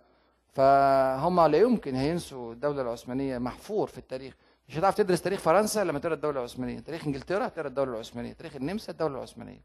[0.51, 4.33] فهم لا يمكن هينسوا الدولة العثمانية محفور في التاريخ.
[4.69, 6.79] مش هتعرف تدرس تاريخ فرنسا لما تقرأ الدولة العثمانية.
[6.79, 8.33] تاريخ إنجلترا تقرأ الدولة العثمانية.
[8.33, 9.61] تاريخ النمسا الدولة العثمانية.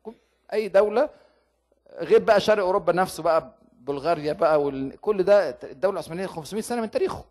[0.52, 1.10] أي دولة
[1.98, 6.90] غير بقى شرق أوروبا نفسه بقى بلغاريا بقى وكل ده الدولة العثمانية 500 سنة من
[6.90, 7.24] تاريخه.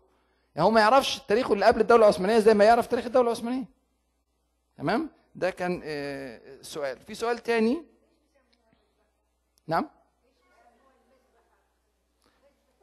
[0.54, 3.64] يعني هو ما يعرفش التاريخ اللي قبل الدولة العثمانية زي ما يعرف تاريخ الدولة العثمانية.
[4.76, 6.98] تمام؟ ده كان آه، سؤال.
[7.00, 7.82] في سؤال تاني؟
[9.66, 9.88] نعم؟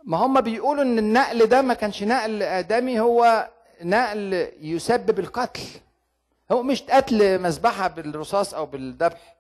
[0.06, 3.50] ما هم بيقولوا إن النقل ده ما كانش نقل آدمي هو
[3.84, 5.62] نقل يسبب القتل.
[6.52, 9.36] هو مش قتل مذبحه بالرصاص أو بالذبح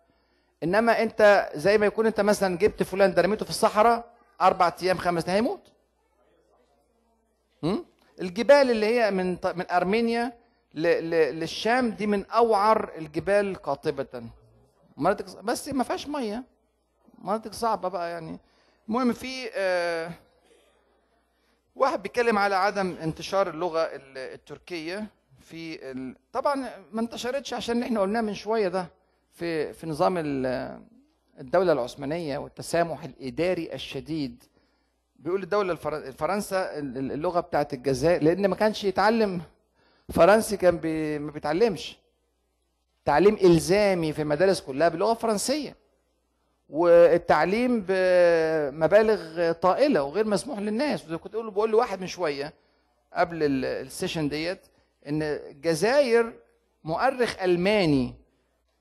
[0.63, 4.05] إنما أنت زي ما يكون أنت مثلا جبت فلان ده رميته في الصحراء
[4.41, 5.71] أربع أيام خمس أيام هيموت.
[8.21, 10.31] الجبال اللي هي من من أرمينيا
[10.73, 14.23] للشام دي من أوعر الجبال قاطبة.
[14.97, 16.43] مناطق بس ما فيهاش مية.
[17.23, 18.39] مناطق صعبة بقى يعني.
[18.89, 20.11] المهم في آه،
[21.75, 25.05] واحد بيتكلم على عدم انتشار اللغة ال- التركية
[25.39, 26.15] في ال...
[26.33, 28.87] طبعا ما انتشرتش عشان إحنا قلناه من شوية ده
[29.31, 30.81] في في نظام ال-
[31.39, 34.43] الدولة العثمانية والتسامح الإداري الشديد.
[35.15, 39.41] بيقول الدولة الفر- فرنسا ال- ال- اللغة بتاعت الجزائر لأن ما كانش يتعلم
[40.09, 41.19] فرنسي كان بي...
[41.19, 41.97] ما بيتعلمش.
[43.05, 45.75] تعليم إلزامي في المدارس كلها باللغة الفرنسيه
[46.69, 51.05] والتعليم بمبالغ طائلة وغير مسموح للناس.
[51.05, 52.53] وزي كنت بقول لواحد من شوية
[53.13, 54.59] قبل ال- ال session ديت
[55.07, 56.33] إن الجزائر
[56.83, 58.13] مؤرخ ألماني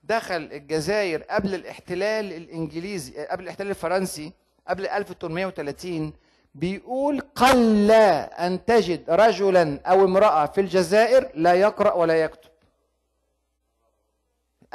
[0.03, 4.31] دخل الجزائر قبل الاحتلال الإنجليزي قبل الاحتلال الفرنسي
[4.67, 6.13] قبل 1830
[6.55, 12.49] بيقول قل أن تجد رجلا أو امرأة في الجزائر لا يقرأ ولا يكتب.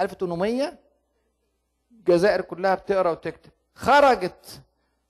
[0.01, 0.79] 1800
[2.09, 3.51] الجزائر كلها بتقرا وتكتب.
[3.75, 4.63] خرجت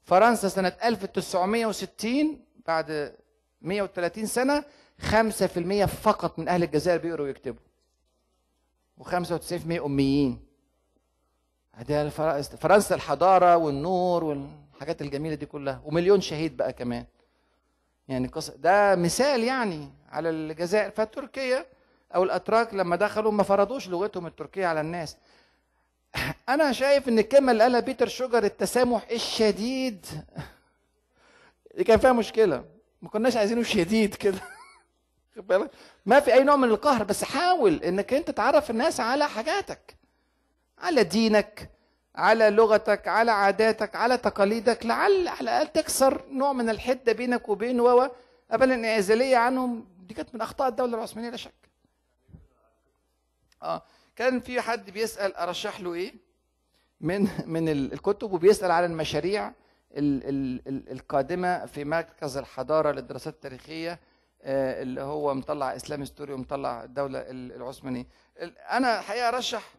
[0.02, 3.14] فرنسا سنة 1960 بعد
[3.62, 4.64] 130 سنة
[5.00, 7.60] 5% فقط من أهل الجزائر بيقروا ويكتبوا.
[9.00, 10.40] و95% أميين.
[12.60, 15.82] فرنسا الحضارة والنور والحاجات الجميلة دي كلها.
[15.84, 17.04] ومليون شهيد بقى كمان.
[18.08, 18.30] يعني.
[18.56, 20.90] ده مثال يعني على الجزائر.
[20.90, 21.66] فتركيا
[22.14, 25.16] أو الأتراك لما دخلوا ما فرضوش لغتهم التركية على الناس.
[26.48, 30.06] أنا شايف إن الكلمة اللي قالها بيتر شوجر التسامح الشديد.
[31.76, 32.64] دي كان فيها مشكلة.
[33.02, 34.38] ما كناش عايزينه شديد كده.
[35.36, 35.70] بالك؟
[36.06, 39.96] ما في أي نوع من القهر بس حاول إنك أنت تعرف الناس على حاجاتك.
[40.78, 41.70] على دينك
[42.14, 44.86] على لغتك على عاداتك على تقاليدك.
[44.86, 48.10] لعل على الأقل تكسر نوع من الحدة بينك وبين و
[48.50, 49.88] قبل الانعزاليه عنهم.
[49.98, 51.52] دي كانت من أخطاء الدولة العثمانية لا شك.
[53.62, 53.82] آه.
[54.18, 56.14] كان في حد بيسأل أرشح له إيه؟
[57.00, 59.54] من من ال- الكتب وبيسأل على المشاريع ال-
[60.28, 64.00] ال- ال- القادمة في مركز الحضارة للدراسات التاريخية
[64.42, 68.06] آه، اللي هو مطلع اسلام ستوري ومطلع الدولة ال- العثمانية.
[68.40, 69.74] ال- أنا حقيقه أرشح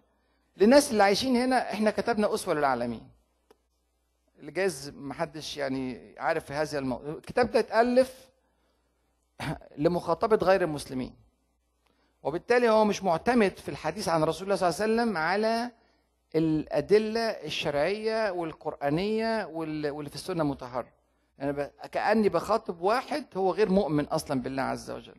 [0.58, 3.10] للناس اللي عايشين هنا إحنا كتبنا أسوة للعالمين.
[4.40, 8.30] اللي جايز محدش يعني عارف في هذا الموضوع الكتاب ده اتألف
[9.78, 11.16] لمخاطبة غير المسلمين.
[12.24, 15.72] وبالتالي هو مش معتمد في الحديث عن رسول الله صلى الله عليه وسلم على
[16.36, 20.88] الأدلة الشرعية والقرآنية وال- واللي في السنة المطهرة
[21.42, 21.72] أنا ب...
[21.92, 25.16] كأني بخاطب واحد هو غير مؤمن أصلا بالله عز وجل.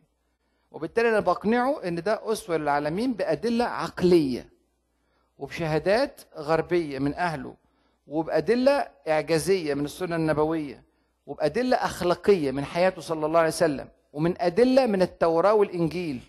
[0.71, 4.49] وبالتالي أنا بقنعه إن ده أسوة للعالمين بأدلة عقلية
[5.37, 7.55] وبشهادات غربية من أهله
[8.07, 10.83] وبأدلة إعجازية من السنة النبوية
[11.27, 16.19] وبأدلة أخلاقية من حياته صلى الله عليه وسلم ومن أدلة من التوراة والإنجيل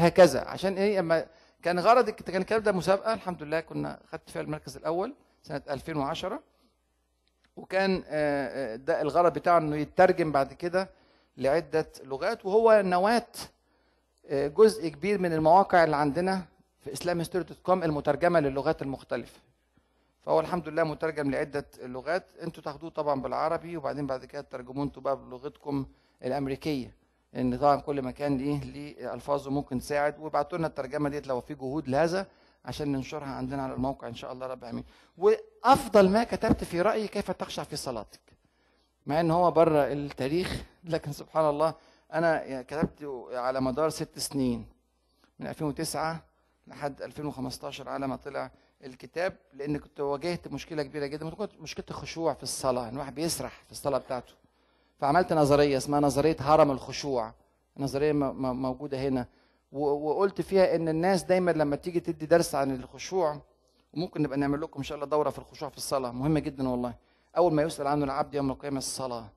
[0.00, 1.26] وهكذا عشان إيه؟ أما
[1.62, 3.14] كان غرض كان الكتاب ده مسابقة.
[3.14, 6.40] الحمد لله كنا خدت فيها المركز الأول سنة 2010
[7.56, 10.90] وكان آه، آه، ده الغرض بتاعه إنه يترجم بعد كده
[11.36, 12.46] لعدة لغات.
[12.46, 13.26] وهو نواة
[14.28, 16.42] آه، جزء كبير من المواقع اللي عندنا
[16.84, 19.40] في إسلام دوت كوم المترجمة للغات المختلفة.
[20.22, 22.24] فهو الحمد لله مترجم لعدة لغات.
[22.42, 25.86] أنتوا تاخدوه طبعا بالعربي وبعدين بعد كده ترجموه أنتوا بقى بلغتكم
[26.24, 26.99] الأمريكية.
[27.32, 30.18] لأن طبعا كل مكان ليه ليه ألفاظه ممكن تساعد.
[30.18, 32.26] وابعتوا لنا الترجمة ديت لو في جهود لهذا
[32.64, 34.46] عشان ننشرها عندنا على الموقع إن شاء الله.
[34.46, 34.84] رب العالمين.
[35.18, 38.20] وأفضل ما كتبت في رأيي كيف تخشع في صلاتك.
[39.06, 41.74] مع إن هو بره التاريخ لكن سبحان الله
[42.12, 44.66] أنا كتبت على مدار ست سنين
[45.38, 46.20] من 2009
[46.66, 48.50] لحد 2015 على ما طلع
[48.84, 51.32] الكتاب لأن كنت واجهت مشكلة كبيرة جدا.
[51.60, 54.32] مشكلة الخشوع في الصلاة إن الواحد بيسرح في الصلاة بتاعته.
[55.00, 57.34] فعملت نظرية اسمها نظرية هرم الخشوع
[57.76, 59.26] نظرية موجودة هنا.
[59.72, 63.40] وقلت فيها إن الناس دايما لما تيجي تدي درس عن الخشوع
[63.94, 66.10] وممكن نبقى نعمل لكم إن شاء الله دورة في الخشوع في الصلاة.
[66.12, 66.94] مهمه جدا والله.
[67.36, 69.28] أول ما يسأل عنه العبد يوم القيامة الصلاة.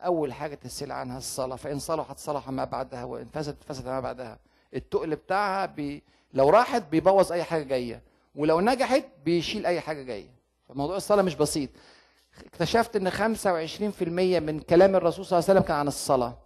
[0.00, 1.56] أول حاجة تسأل عنها الصلاة.
[1.56, 4.38] فإن صلحت صلح ما بعدها وإن فسدت فسد ما بعدها.
[4.74, 6.02] التقل بتاعها بي
[6.34, 8.02] لو راحت بيبوظ أي حاجة جاية
[8.34, 10.30] ولو نجحت بيشيل أي حاجة جاية.
[10.68, 11.70] فموضوع الصلاة مش بسيط.
[12.44, 14.02] اكتشفت إن 25%
[14.40, 16.38] من كلام الرسول صلى الله عليه وسلم كان عن الصلاة.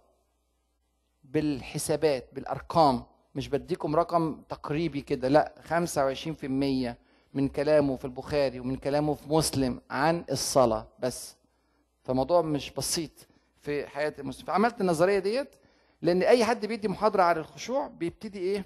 [1.23, 3.03] بالحسابات بالأرقام.
[3.35, 5.53] مش بديكم رقم تقريبي كده لا.
[5.69, 6.95] 25%
[7.33, 11.35] من كلامه في البخاري ومن كلامه في مسلم عن الصلاة بس.
[12.03, 13.11] فموضوع مش بسيط
[13.61, 14.45] في حياة المسلم.
[14.45, 15.55] فعملت النظرية ديت
[16.01, 18.65] لأن أي حد بيدي محاضرة عن الخشوع بيبتدي إيه؟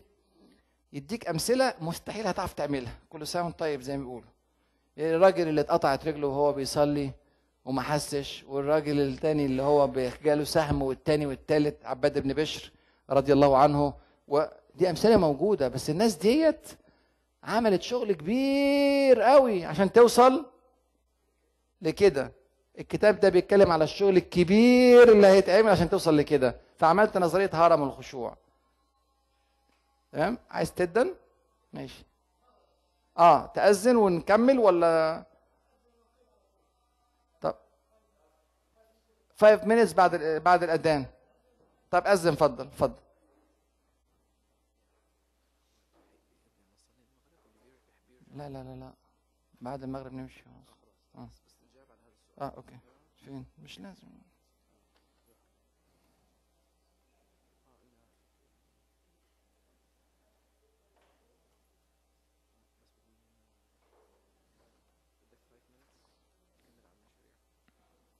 [0.94, 2.98] يديك أمثلة مستحيل هتعرف تعملها.
[3.10, 4.30] كل سنة وأنت طيب زي ما بيقولوا.
[4.98, 7.12] الراجل اللي اتقطعت رجله وهو بيصلي
[7.66, 8.46] وما حسش.
[8.48, 9.88] والراجل التاني اللي هو
[10.24, 12.72] جاله سهم والتاني والتالت عباد بن بشر
[13.10, 13.94] رضي الله عنه
[14.28, 16.70] ودي أمثلة موجودة بس الناس ديت
[17.44, 20.46] عملت شغل كبير قوي عشان توصل
[21.82, 22.32] لكده.
[22.80, 26.56] الكتاب ده بيتكلم على الشغل الكبير اللي هيتعمل عشان توصل لكده.
[26.78, 28.38] فعملت نظرية هرم الخشوع.
[30.12, 31.14] تمام؟ عايز تدن؟
[31.74, 32.06] ماشي.
[33.18, 35.24] آه تأذن ونكمل ولا
[39.38, 41.06] 5 minutes بعد بعد الأذان.
[41.92, 43.02] طب أذن اتفضل اتفضل.
[48.36, 48.94] لا لا لا لا.
[49.62, 50.44] بعد المغرب نمشي.
[51.18, 51.30] آه
[52.42, 52.80] آه أوكي.
[53.26, 54.08] فين؟ مش لازم.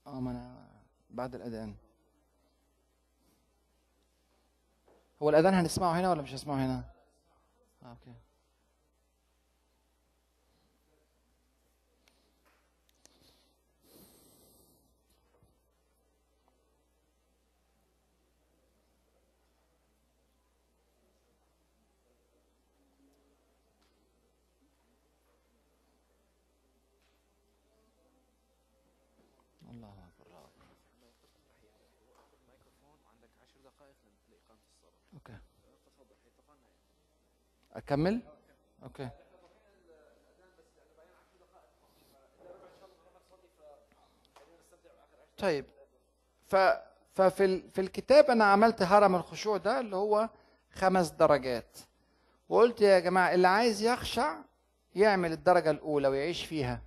[0.06, 0.65] آه ما أنا
[1.16, 1.74] بعد الأذان.
[5.22, 6.84] هو الأذان هنسمعه هنا ولا مش هنسمعه هنا؟
[7.82, 8.14] آه أوكي
[29.70, 30.66] الله اكبر الله اكبر
[35.14, 35.38] okay
[37.86, 38.20] أكمل؟
[38.82, 39.08] okay.
[45.38, 45.64] طيب.
[46.46, 46.56] ف
[47.14, 47.62] ففي.
[47.70, 50.28] في الكتاب أنا عملت هرم الخشوع ده اللي هو
[50.72, 51.78] خمس درجات.
[52.48, 54.36] وقلت يا جماعة اللي عايز يخشع
[54.94, 56.80] يعمل الدرجة الأولى ويعيش فيها.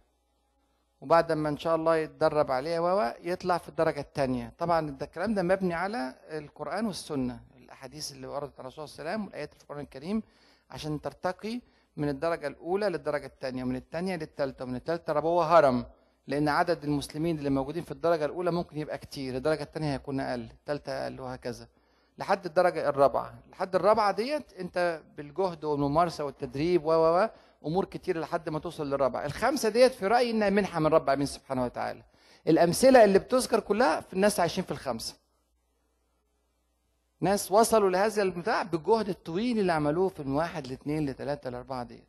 [1.02, 5.34] وبعد ما إن شاء الله يتدرب عليها و يطلع في الدرجة الثانية طبعا ده الكلام
[5.34, 7.40] ده مبني على القرآن والسنة.
[7.58, 10.24] الأحاديث اللي وردت عن الرسول صلى الله عليه وسلم والآيات في القرآن الكريم
[10.70, 11.62] عشان ترتقي
[11.98, 15.86] من الدرجة الأولى للدرجة الثانية ومن الثانية للثالثة ومن الثالثة ربوة هرم
[16.28, 20.42] لأن عدد المسلمين اللي موجودين في الدرجة الأولى ممكن يبقى كتير الدرجة الثانية هيكون أقل
[20.52, 21.68] الثالثة أقل وهكذا.
[22.18, 23.34] لحد الدرجة الرابعة.
[23.52, 27.30] لحد الرابعة ديت أنت بالجهد والممارسة والتدريب و و
[27.66, 29.26] أمور كتير لحد ما توصل للرابعة.
[29.26, 32.04] الخمسه ديت في رأيي إنها منحة من رب العالمين سبحانه وتعالى.
[32.48, 35.16] الأمثلة اللي بتذكر كلها في الناس عايشين في الخمسه
[37.22, 42.08] ناس وصلوا لهذا البتاع بالجهد الطويل اللي عملوه في من واحد لاثنين لثلاثه لأربعة ديت.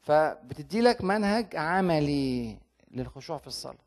[0.00, 2.56] فبتدي لك منهج عملي
[2.90, 3.78] للخشوع في الصلاة.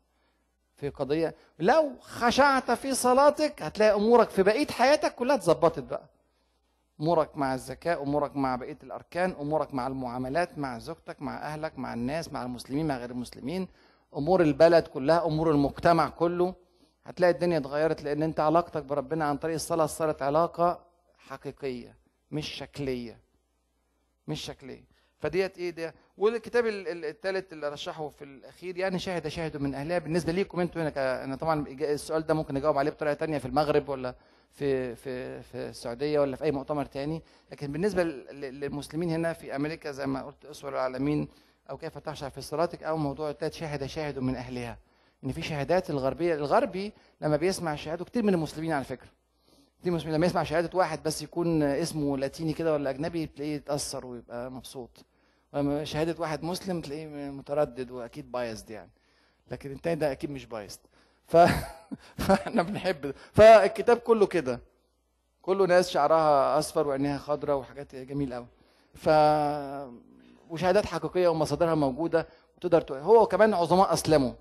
[0.76, 6.04] في قضية لو خشعت في صلاتك هتلاقي أمورك في بقية حياتك كلها اتظبطت بقى.
[7.00, 11.94] أمورك مع الزكاة أمورك مع بقية الأركان أمورك مع المعاملات مع زوجتك مع أهلك مع
[11.94, 13.68] الناس مع المسلمين مع غير المسلمين.
[14.16, 16.54] أمور البلد كلها أمور المجتمع كله.
[17.06, 20.86] هتلاقي الدنيا اتغيرت لأن أنت علاقتك بربنا عن طريق الصلاة صارت علاقة
[21.18, 21.96] حقيقية
[22.30, 23.18] مش شكلية.
[24.28, 24.84] مش شكلية.
[25.18, 29.98] فديت إيه ده والكتاب الثالث اللي رشحه في الأخير يعني شاهد شاهد من أهلها.
[29.98, 33.88] بالنسبة ليكم أنتوا هنا أنا طبعا السؤال ده ممكن نجاوب عليه بطريقة تانية في المغرب
[33.88, 34.14] ولا
[34.52, 37.22] في في في السعودية ولا في أي مؤتمر تاني.
[37.52, 41.28] لكن بالنسبة لل- للمسلمين هنا في أمريكا زي ما قلت اسور العالمين
[41.70, 44.78] أو كيف تخشع في صلاتك أو موضوع التالت شاهد شاهد من أهلها.
[45.24, 49.08] إن في شهادات الغربية الغربي لما بيسمع شهاده كتير من المسلمين على فكرة.
[49.80, 53.54] كتير من المسلمين لما يسمع شهادة واحد بس يكون اسمه لاتيني كده ولا أجنبي تلاقيه
[53.56, 55.04] يتأثر ويبقى مبسوط.
[55.54, 58.90] لما شهادة واحد مسلم تلاقيه متردد وأكيد biased يعني.
[59.50, 60.78] لكن التاني ده أكيد مش biased
[61.26, 61.36] ف...
[62.26, 63.14] فإحنا بنحب ده.
[63.32, 64.60] فالكتاب كله كده.
[65.42, 68.46] كله ناس شعرها أصفر وعينيها خضراء وحاجات جميلة قوي
[68.94, 69.08] ف
[70.50, 72.26] وشهادات حقيقية ومصادرها موجودة.
[72.56, 74.32] وتقدر تق- هو كمان عظماء أسلموا.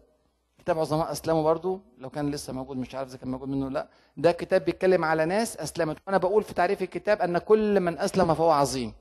[0.65, 3.87] كتاب عظماء أسلموا برضو لو كان لسه موجود مش عارف إذا كان موجود منه لأ.
[4.17, 5.97] ده كتاب بيتكلم على ناس أسلمت.
[6.07, 8.93] وأنا بقول في تعريف الكتاب أن كل من أسلم فهو عظيم.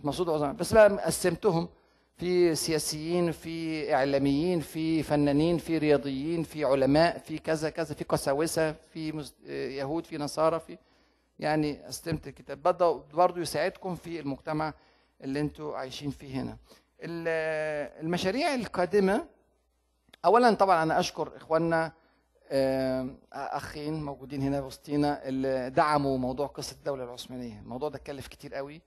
[0.00, 0.52] مقصود عظماء.
[0.52, 1.68] بس بقى قسمتهم.
[2.16, 8.72] في سياسيين في إعلاميين في فنانين في رياضيين في علماء في كذا كذا في قساوسة
[8.72, 10.78] في يهود في نصارى في
[11.38, 12.62] يعني قسمت الكتاب.
[13.14, 14.74] برضه يساعدكم في المجتمع
[15.20, 16.56] اللي أنتوا عايشين فيه هنا.
[17.00, 19.26] ال- المشاريع القادمة
[20.24, 21.92] اولا طبعا أنا أشكر إخواننا
[23.32, 27.60] أخين موجودين هنا وسطينا اللي دعموا موضوع قصة الدولة العثمانية.
[27.60, 28.82] الموضوع ده كلف كتير قوي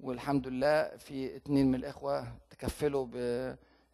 [0.00, 3.06] والحمد لله في اتنين من الإخوة تكفلوا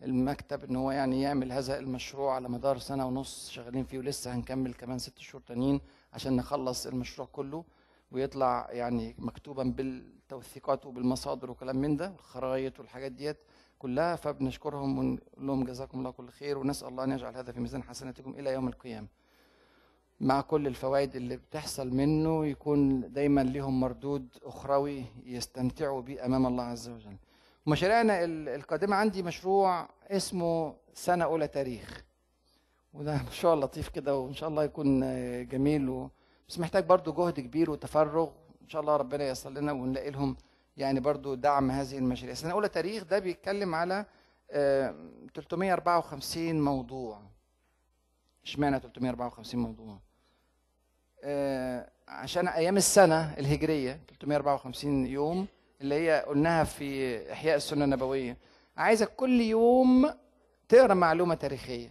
[0.00, 4.74] بالمكتب إن هو يعني يعمل هذا المشروع على مدار سنة ونص شغالين فيه ولسه هنكمل
[4.74, 5.80] كمان ست شهور تانيين
[6.12, 7.64] عشان نخلص المشروع كله
[8.10, 13.36] ويطلع يعني مكتوبا بالتوثيقات وبالمصادر وكلام من ده والخرايط والحاجات ديت.
[13.82, 17.82] كلها فبنشكرهم ونقول لهم جزاكم الله كل خير ونسأل الله أن يجعل هذا في ميزان
[17.82, 19.06] حسناتكم إلى يوم القيامة.
[20.20, 26.64] مع كل الفوائد اللي بتحصل منه يكون دايما لهم مردود أخروي يستمتعوا به أمام الله
[26.64, 27.16] عز وجل.
[27.66, 32.04] مشاريعنا ال- القادمة عندي مشروع اسمه سنة أولى تاريخ.
[32.94, 35.00] وده مشروع لطيف كده وإن شاء الله يكون
[35.48, 36.10] جميل و...
[36.48, 38.28] بس محتاج برضو جهد كبير وتفرغ
[38.62, 40.36] إن شاء الله ربنا ييسر لنا ونلاقي لهم
[40.76, 42.34] يعني برضو دعم هذه المشاريع.
[42.34, 44.04] سنه اولى تاريخ ده بيتكلم على
[44.50, 44.94] آه،
[45.34, 47.22] 354 موضوع.
[48.44, 49.98] إشمعنى 354 موضوع؟
[51.24, 55.46] آه، عشان أيام السنة الهجرية 354 يوم
[55.80, 58.36] اللي هي قلناها في إحياء السنة النبوية.
[58.76, 60.10] عايزك كل يوم
[60.68, 61.90] تقرأ معلومة تاريخية.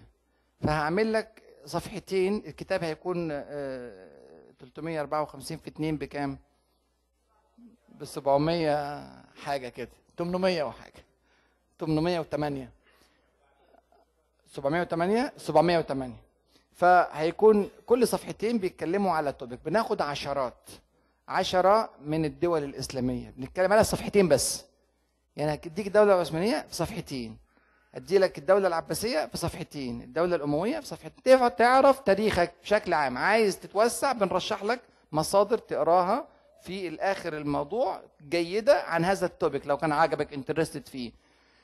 [0.62, 4.08] فهعمل لك صفحتين الكتاب هيكون آه،
[4.60, 6.38] 354 في 2 بكام؟
[8.02, 9.08] ب 700
[9.44, 11.04] حاجة كده 800 وحاجة
[11.80, 12.70] 808
[14.48, 16.16] 708 708
[16.74, 20.70] فهيكون كل صفحتين بيتكلموا على توبيك بناخد عشرات
[21.28, 23.34] عشرة من الدول الإسلامية.
[23.38, 24.66] بنتكلم على صفحتين بس.
[25.36, 27.38] يعني هديك الدولة العثمانية في صفحتين.
[27.96, 30.02] ادي لك الدولة العباسية في صفحتين.
[30.02, 31.56] الدولة الأموية في صفحتين.
[31.56, 33.18] تعرف تاريخك بشكل عام.
[33.18, 34.80] عايز تتوسع بنرشح لك
[35.12, 36.28] مصادر تقراها.
[36.62, 41.12] في الآخر الموضوع جيدة عن هذا ال topic لو كان عجبك interested فيه.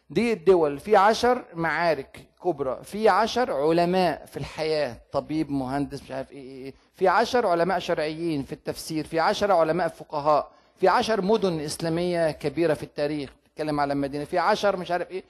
[0.10, 6.32] دي الدول في عشر معارك كبرى في عشر علماء في الحياة طبيب مهندس مش عارف
[6.32, 6.74] إيه إيه إيه.
[6.96, 12.74] في عشر علماء شرعيين في التفسير في عشر علماء فقهاء في عشر مدن إسلامية كبيرة
[12.74, 15.24] في التاريخ تتكلم على مدينة في عشر مش عارف إيه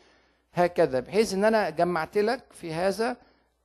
[0.53, 3.18] هكذا بحيث إن أنا جمعت لك في هذا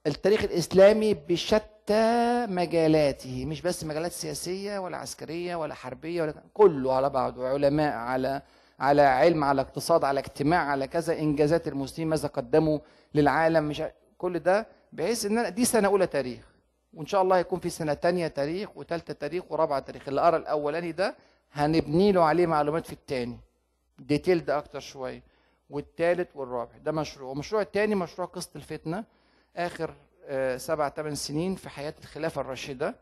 [0.07, 7.11] التاريخ الإسلامي بشتى مجالاته مش بس مجالات سياسية ولا عسكرية ولا حربية ولا كله على
[7.11, 8.43] بعضه علماء على
[8.81, 12.79] على علم على اقتصاد على اجتماع على كذا إنجازات المسلمين ماذا قدموا
[13.15, 13.83] للعالم مش
[14.19, 16.45] كل ده بحيث أنا دي سنة أولى تاريخ
[16.95, 20.09] وإن شاء الله هيكون في سنة تانية تاريخ وثالثه تاريخ ورابعة تاريخ.
[20.09, 21.15] اللي قرا الأولاني ده
[21.53, 23.39] هنبني له عليه معلومات في الثاني
[23.99, 25.23] ديتيلد أكتر شوية
[25.71, 29.05] والثالث والرابع ده مشروع والمشروع الثاني مشروع قصه الفتنة
[29.57, 29.95] آخر
[30.27, 32.97] آه، سبع ثمان سنين في حياة الخلافة الراشدة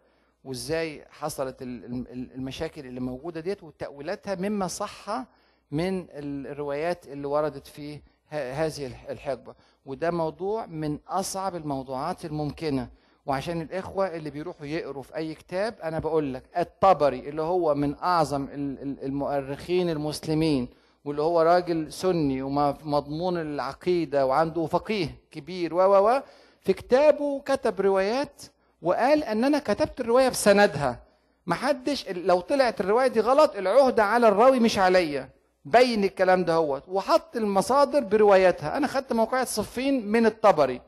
[0.45, 5.25] وإزاي حصلت ال- ال- المشاكل اللي موجودة ديت وتأويلاتها مما صح
[5.71, 9.55] من الروايات اللي وردت في هذه الح- الحقبة.
[9.87, 12.89] وده موضوع من أصعب الموضوعات الممكنة.
[13.27, 17.95] وعشان الإخوة اللي بيروحوا يقروا في أي كتاب أنا بقول لك الطبري اللي هو من
[17.99, 20.69] أعظم ال- ال- المؤرخين المسلمين
[21.05, 25.79] واللي هو راجل سني ومضمون العقيدة وعنده فقيه كبير و
[26.09, 26.21] و
[26.61, 28.43] في كتابه كتب روايات
[28.83, 30.99] وقال ان أنا كتبت الرواية بسندها.
[31.47, 35.29] محدش لو طلعت الرواية دي غلط العهده على الراوي مش عليا.
[35.65, 38.77] بين الكلام ده هو وحط المصادر برواياتها.
[38.77, 40.81] أنا خدت موقعة صفين من الطبري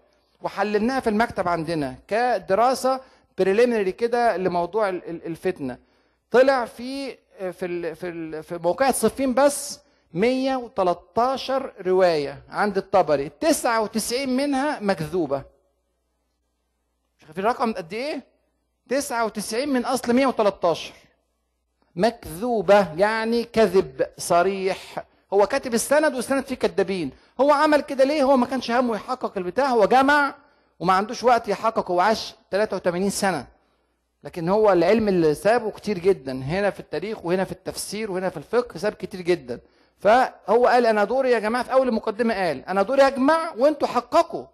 [0.43, 3.01] وحللناها في المكتب عندنا كدراسة
[3.39, 5.79] بريليمينري كده لموضوع ال- ال- الفتنة.
[6.31, 7.17] طلع في
[7.53, 7.95] في
[8.43, 9.81] في موقعة صفين بس
[10.15, 13.29] 113 رواية عند الطبري.
[13.41, 15.43] 99 منها مكذوبة.
[17.19, 18.23] مش عارفين الرقم قد إيه؟
[18.89, 20.93] 99 من أصل 113
[21.97, 25.05] مكذوبة يعني كذب صريح.
[25.33, 27.11] هو كاتب السند والسند فيه كذابين
[27.41, 30.35] هو عمل كده ليه؟ هو ما كانش همه يحقق البتاع هو جمع
[30.81, 33.47] وما عندوش وقت يحقق هو عاش 83 سنة.
[34.25, 36.33] لكن هو العلم اللي سابه كتير جدا.
[36.33, 39.61] هنا في التاريخ وهنا في التفسير وهنا في الفقه ساب كتير جدا.
[40.03, 44.45] فهو قال أنا دوري يا جماعة في أول المقدمة قال أنا دوري أجمع وأنتوا حققوا.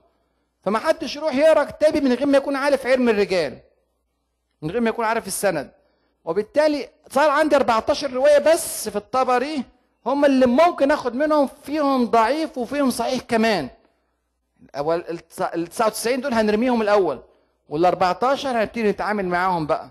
[0.64, 3.58] فما حدش يروح يقرأ كتابي من غير ما يكون عارف علم الرجال
[4.62, 5.70] من غير ما يكون عارف السند.
[6.24, 9.62] وبالتالي صار عندي 14 رواية بس في الطبري
[10.06, 13.68] هم اللي ممكن آخد منهم فيهم ضعيف وفيهم صحيح كمان.
[14.76, 17.22] ال 99 دول هنرميهم الأول
[17.68, 19.90] وال 14 هنبتدي نتعامل معاهم بقى.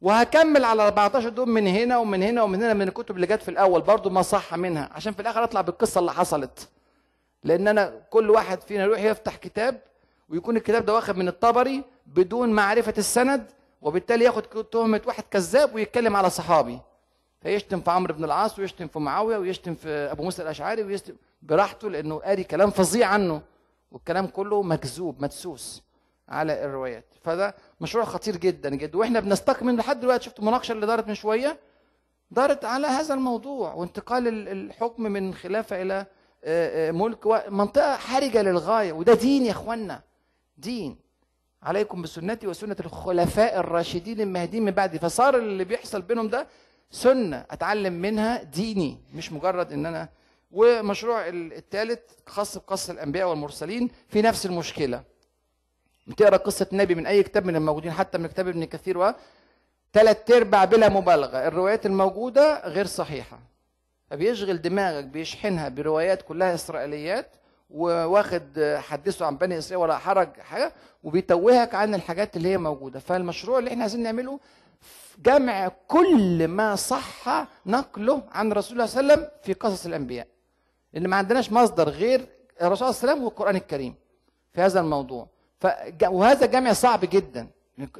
[0.00, 3.50] وهكمل على 14 دول من هنا ومن هنا ومن هنا من الكتب اللي جت في
[3.50, 4.88] الأول برضو ما صح منها.
[4.92, 6.68] عشان في الآخر أطلع بالقصة اللي حصلت.
[7.44, 9.80] لأن أنا كل واحد فينا يروح يفتح كتاب
[10.28, 13.46] ويكون الكتاب ده واخد من الطبري بدون معرفة السند
[13.82, 16.78] وبالتالي ياخد تهمة واحد كذاب ويتكلم على صحابي.
[17.42, 21.90] فيشتم في عمرو بن العاص ويشتم في معاوية ويشتم في أبو موسى الأشعري ويشتم براحته
[21.90, 23.42] لأنه قاري كلام فظيع عنه
[23.92, 25.82] والكلام كله مكذوب مدسوس.
[26.28, 27.04] على الروايات.
[27.22, 28.98] فده مشروع خطير جدا جدا.
[28.98, 31.58] وإحنا بنستكمل لحد دلوقتي شفت المناقشه اللي دارت من شوية
[32.30, 33.74] دارت على هذا الموضوع.
[33.74, 36.06] وانتقال ال- الحكم من خلافة إلى
[36.44, 37.26] آه، آه، ملك.
[37.48, 38.92] منطقه حرجة للغاية.
[38.92, 40.02] وده دين يا إخوانا.
[40.58, 40.96] دين.
[41.62, 44.98] عليكم بسنتي وسنة الخلفاء الراشدين المهديين من بعدي.
[44.98, 46.46] فصار اللي بيحصل بينهم ده
[46.90, 48.98] سنة أتعلم منها ديني.
[49.14, 50.08] مش مجرد إن أنا.
[50.52, 55.02] ومشروع الثالث خاص بقصه الأنبياء والمرسلين في نفس المشكلة.
[56.06, 59.12] بتقرأ قصة النبي من أي كتاب من الموجودين حتى من كتاب ابن كثير و
[59.92, 61.48] ثلاث أرباع بلا مبالغة.
[61.48, 63.38] الروايات الموجودة غير صحيحة.
[64.10, 67.36] فبيشغل دماغك بيشحنها بروايات كلها إسرائيليات
[67.70, 73.00] وواخد حدثه عن بني إسرائيل ولا حرج حاجة وبيتوهك عن الحاجات اللي هي موجودة.
[73.00, 74.40] فالمشروع اللي إحنا عايزين نعمله
[75.18, 80.26] جمع كل ما صح نقله عن رسول الله صلى الله عليه وسلم في قصص الأنبياء.
[80.94, 82.26] اللي ما عندناش مصدر غير
[82.62, 83.94] الرسول صلى الله عليه وسلم والقرآن الكريم
[84.52, 85.28] في هذا الموضوع.
[86.08, 87.46] وهذا جمع صعب جدا.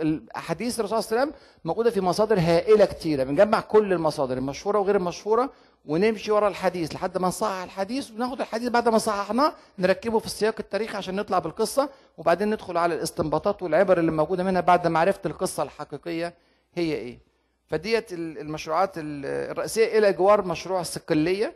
[0.00, 4.78] الأحاديث الرسول صلى الله عليه وسلم موجودة في مصادر هائلة كتيرة بنجمع كل المصادر المشهورة
[4.78, 5.50] وغير المشهورة
[5.86, 10.54] ونمشي ورا الحديث لحد ما نصحح الحديث وناخد الحديث بعد ما صححناه نركبه في السياق
[10.60, 11.88] التاريخي عشان نطلع بالقصة
[12.18, 16.34] وبعدين ندخل على الاستنباطات والعبر اللي موجودة منها بعد ما عرفت القصة الحقيقية
[16.74, 17.18] هي إيه.
[17.66, 21.54] فديت ال- المشروعات ال- الرئيسية إلى جوار مشروع الصقليه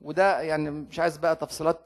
[0.00, 1.80] وده يعني مش عايز بقى تفصيلات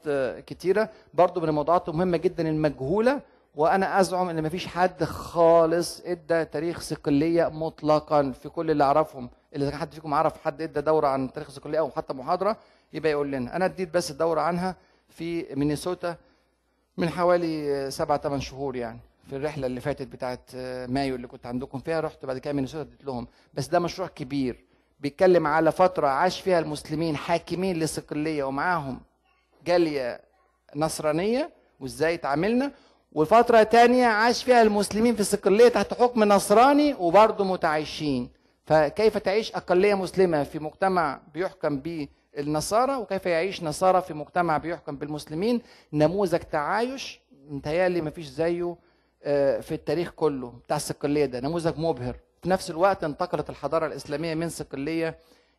[0.47, 3.19] كتيرة برضو من الموضوعات المهمه جدا المجهولة
[3.55, 8.31] وأنا أزعم إن مفيش حد خالص إدى تاريخ صقلية مطلقا.
[8.31, 11.89] في كل اللي أعرفهم كان حد فيكم عرف حد إدى دورة عن تاريخ الصقليه أو
[11.91, 12.57] حتى محاضرة
[12.93, 13.55] يبقى يقول لنا.
[13.55, 14.75] أنا أديت بس الدوره عنها
[15.09, 16.15] في مينيسوتا
[16.97, 18.99] من حوالي سبعة ثمان شهور يعني
[19.29, 20.55] في الرحلة اللي فاتت بتاعت
[20.89, 23.27] مايو اللي كنت عندكم فيها رحت بعد كده مينيسوتا اديت لهم.
[23.53, 24.65] بس ده مشروع كبير
[24.99, 28.99] بيتكلم على فترة عاش فيها المسلمين حاكمين للصقليه ومعاهم
[29.65, 30.21] جالية
[30.75, 31.49] نصرانية
[31.79, 32.71] وإزاي تعاملنا
[33.11, 38.29] وفترة تانية عاش فيها المسلمين في الصقلية تحت حكم نصراني وبرضه متعايشين
[38.65, 41.79] فكيف تعيش أقلية مسلمة في مجتمع بيحكم
[42.37, 45.61] بالنصارى وكيف يعيش نصارى في مجتمع بيحكم بالمسلمين؟
[45.93, 48.75] نموذج تعايش متهيألي مفيش زيه
[49.23, 51.39] آه، في التاريخ كله بتاع الصقلية ده.
[51.39, 52.15] نموذج مبهر.
[52.41, 55.17] في نفس الوقت انتقلت الحضارة الإسلامية من صقلية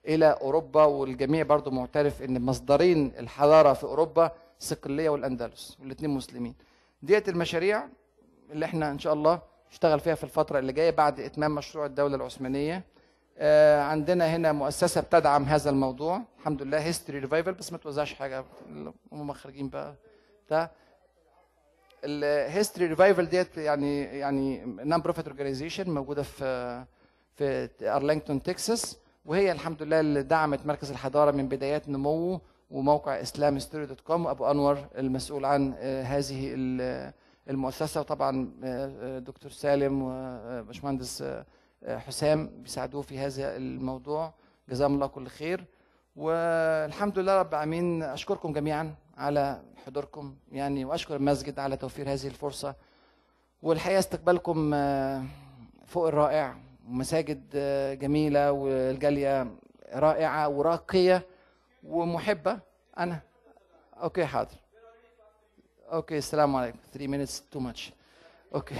[0.08, 6.54] إلى أوروبا والجميع برضه معترف إن مصدرين الحضارة في أوروبا صقلية والأندلس والاثنين مسلمين.
[7.02, 7.88] ديت المشاريع
[8.50, 12.16] اللي إحنا إن شاء الله نشتغل فيها في الفترة اللي جاية بعد إتمام مشروع الدولة
[12.16, 12.84] العثمانية.
[13.38, 16.22] آه، عندنا هنا مؤسسة بتدعم هذا الموضوع.
[16.38, 18.44] الحمد لله History Revival بس ما توزعش حاجة.
[19.12, 19.94] هم خارجين بقى.
[20.46, 20.70] بتاع
[22.04, 26.84] ال History Revival ديت يعني يعني non-profit organization موجودة في
[27.34, 32.40] في ارلينغتون تكساس وهي الحمد لله اللي دعمت مركز الحضارة من بدايات نموه
[32.72, 37.12] وموقع اسلام dot com أبو أنور المسؤول عن آه، هذه ال-
[37.50, 38.00] المؤسسة.
[38.00, 41.44] وطبعا آه، آه، دكتور سالم وباشمهندس آه،
[41.84, 44.32] آه، حسام بيساعدوه في هذا الموضوع.
[44.68, 45.64] جزاهم الله كل خير.
[46.16, 52.74] والحمد لله رب العالمين أشكركم جميعا على حضوركم يعني وأشكر المسجد على توفير هذه الفرصة.
[53.62, 55.22] والحقيقة استقبالكم آه،
[55.86, 56.54] فوق الرائع
[56.88, 59.46] ومساجد آه، جميلة والجالية
[59.94, 61.22] رائعة وراقية.
[61.82, 62.58] ومحبة.
[62.98, 63.20] أنا.
[64.02, 64.56] okay حاضر.
[65.92, 66.78] okay السلام عليكم.
[66.92, 67.92] 3 minutes too much.
[68.54, 68.74] okay.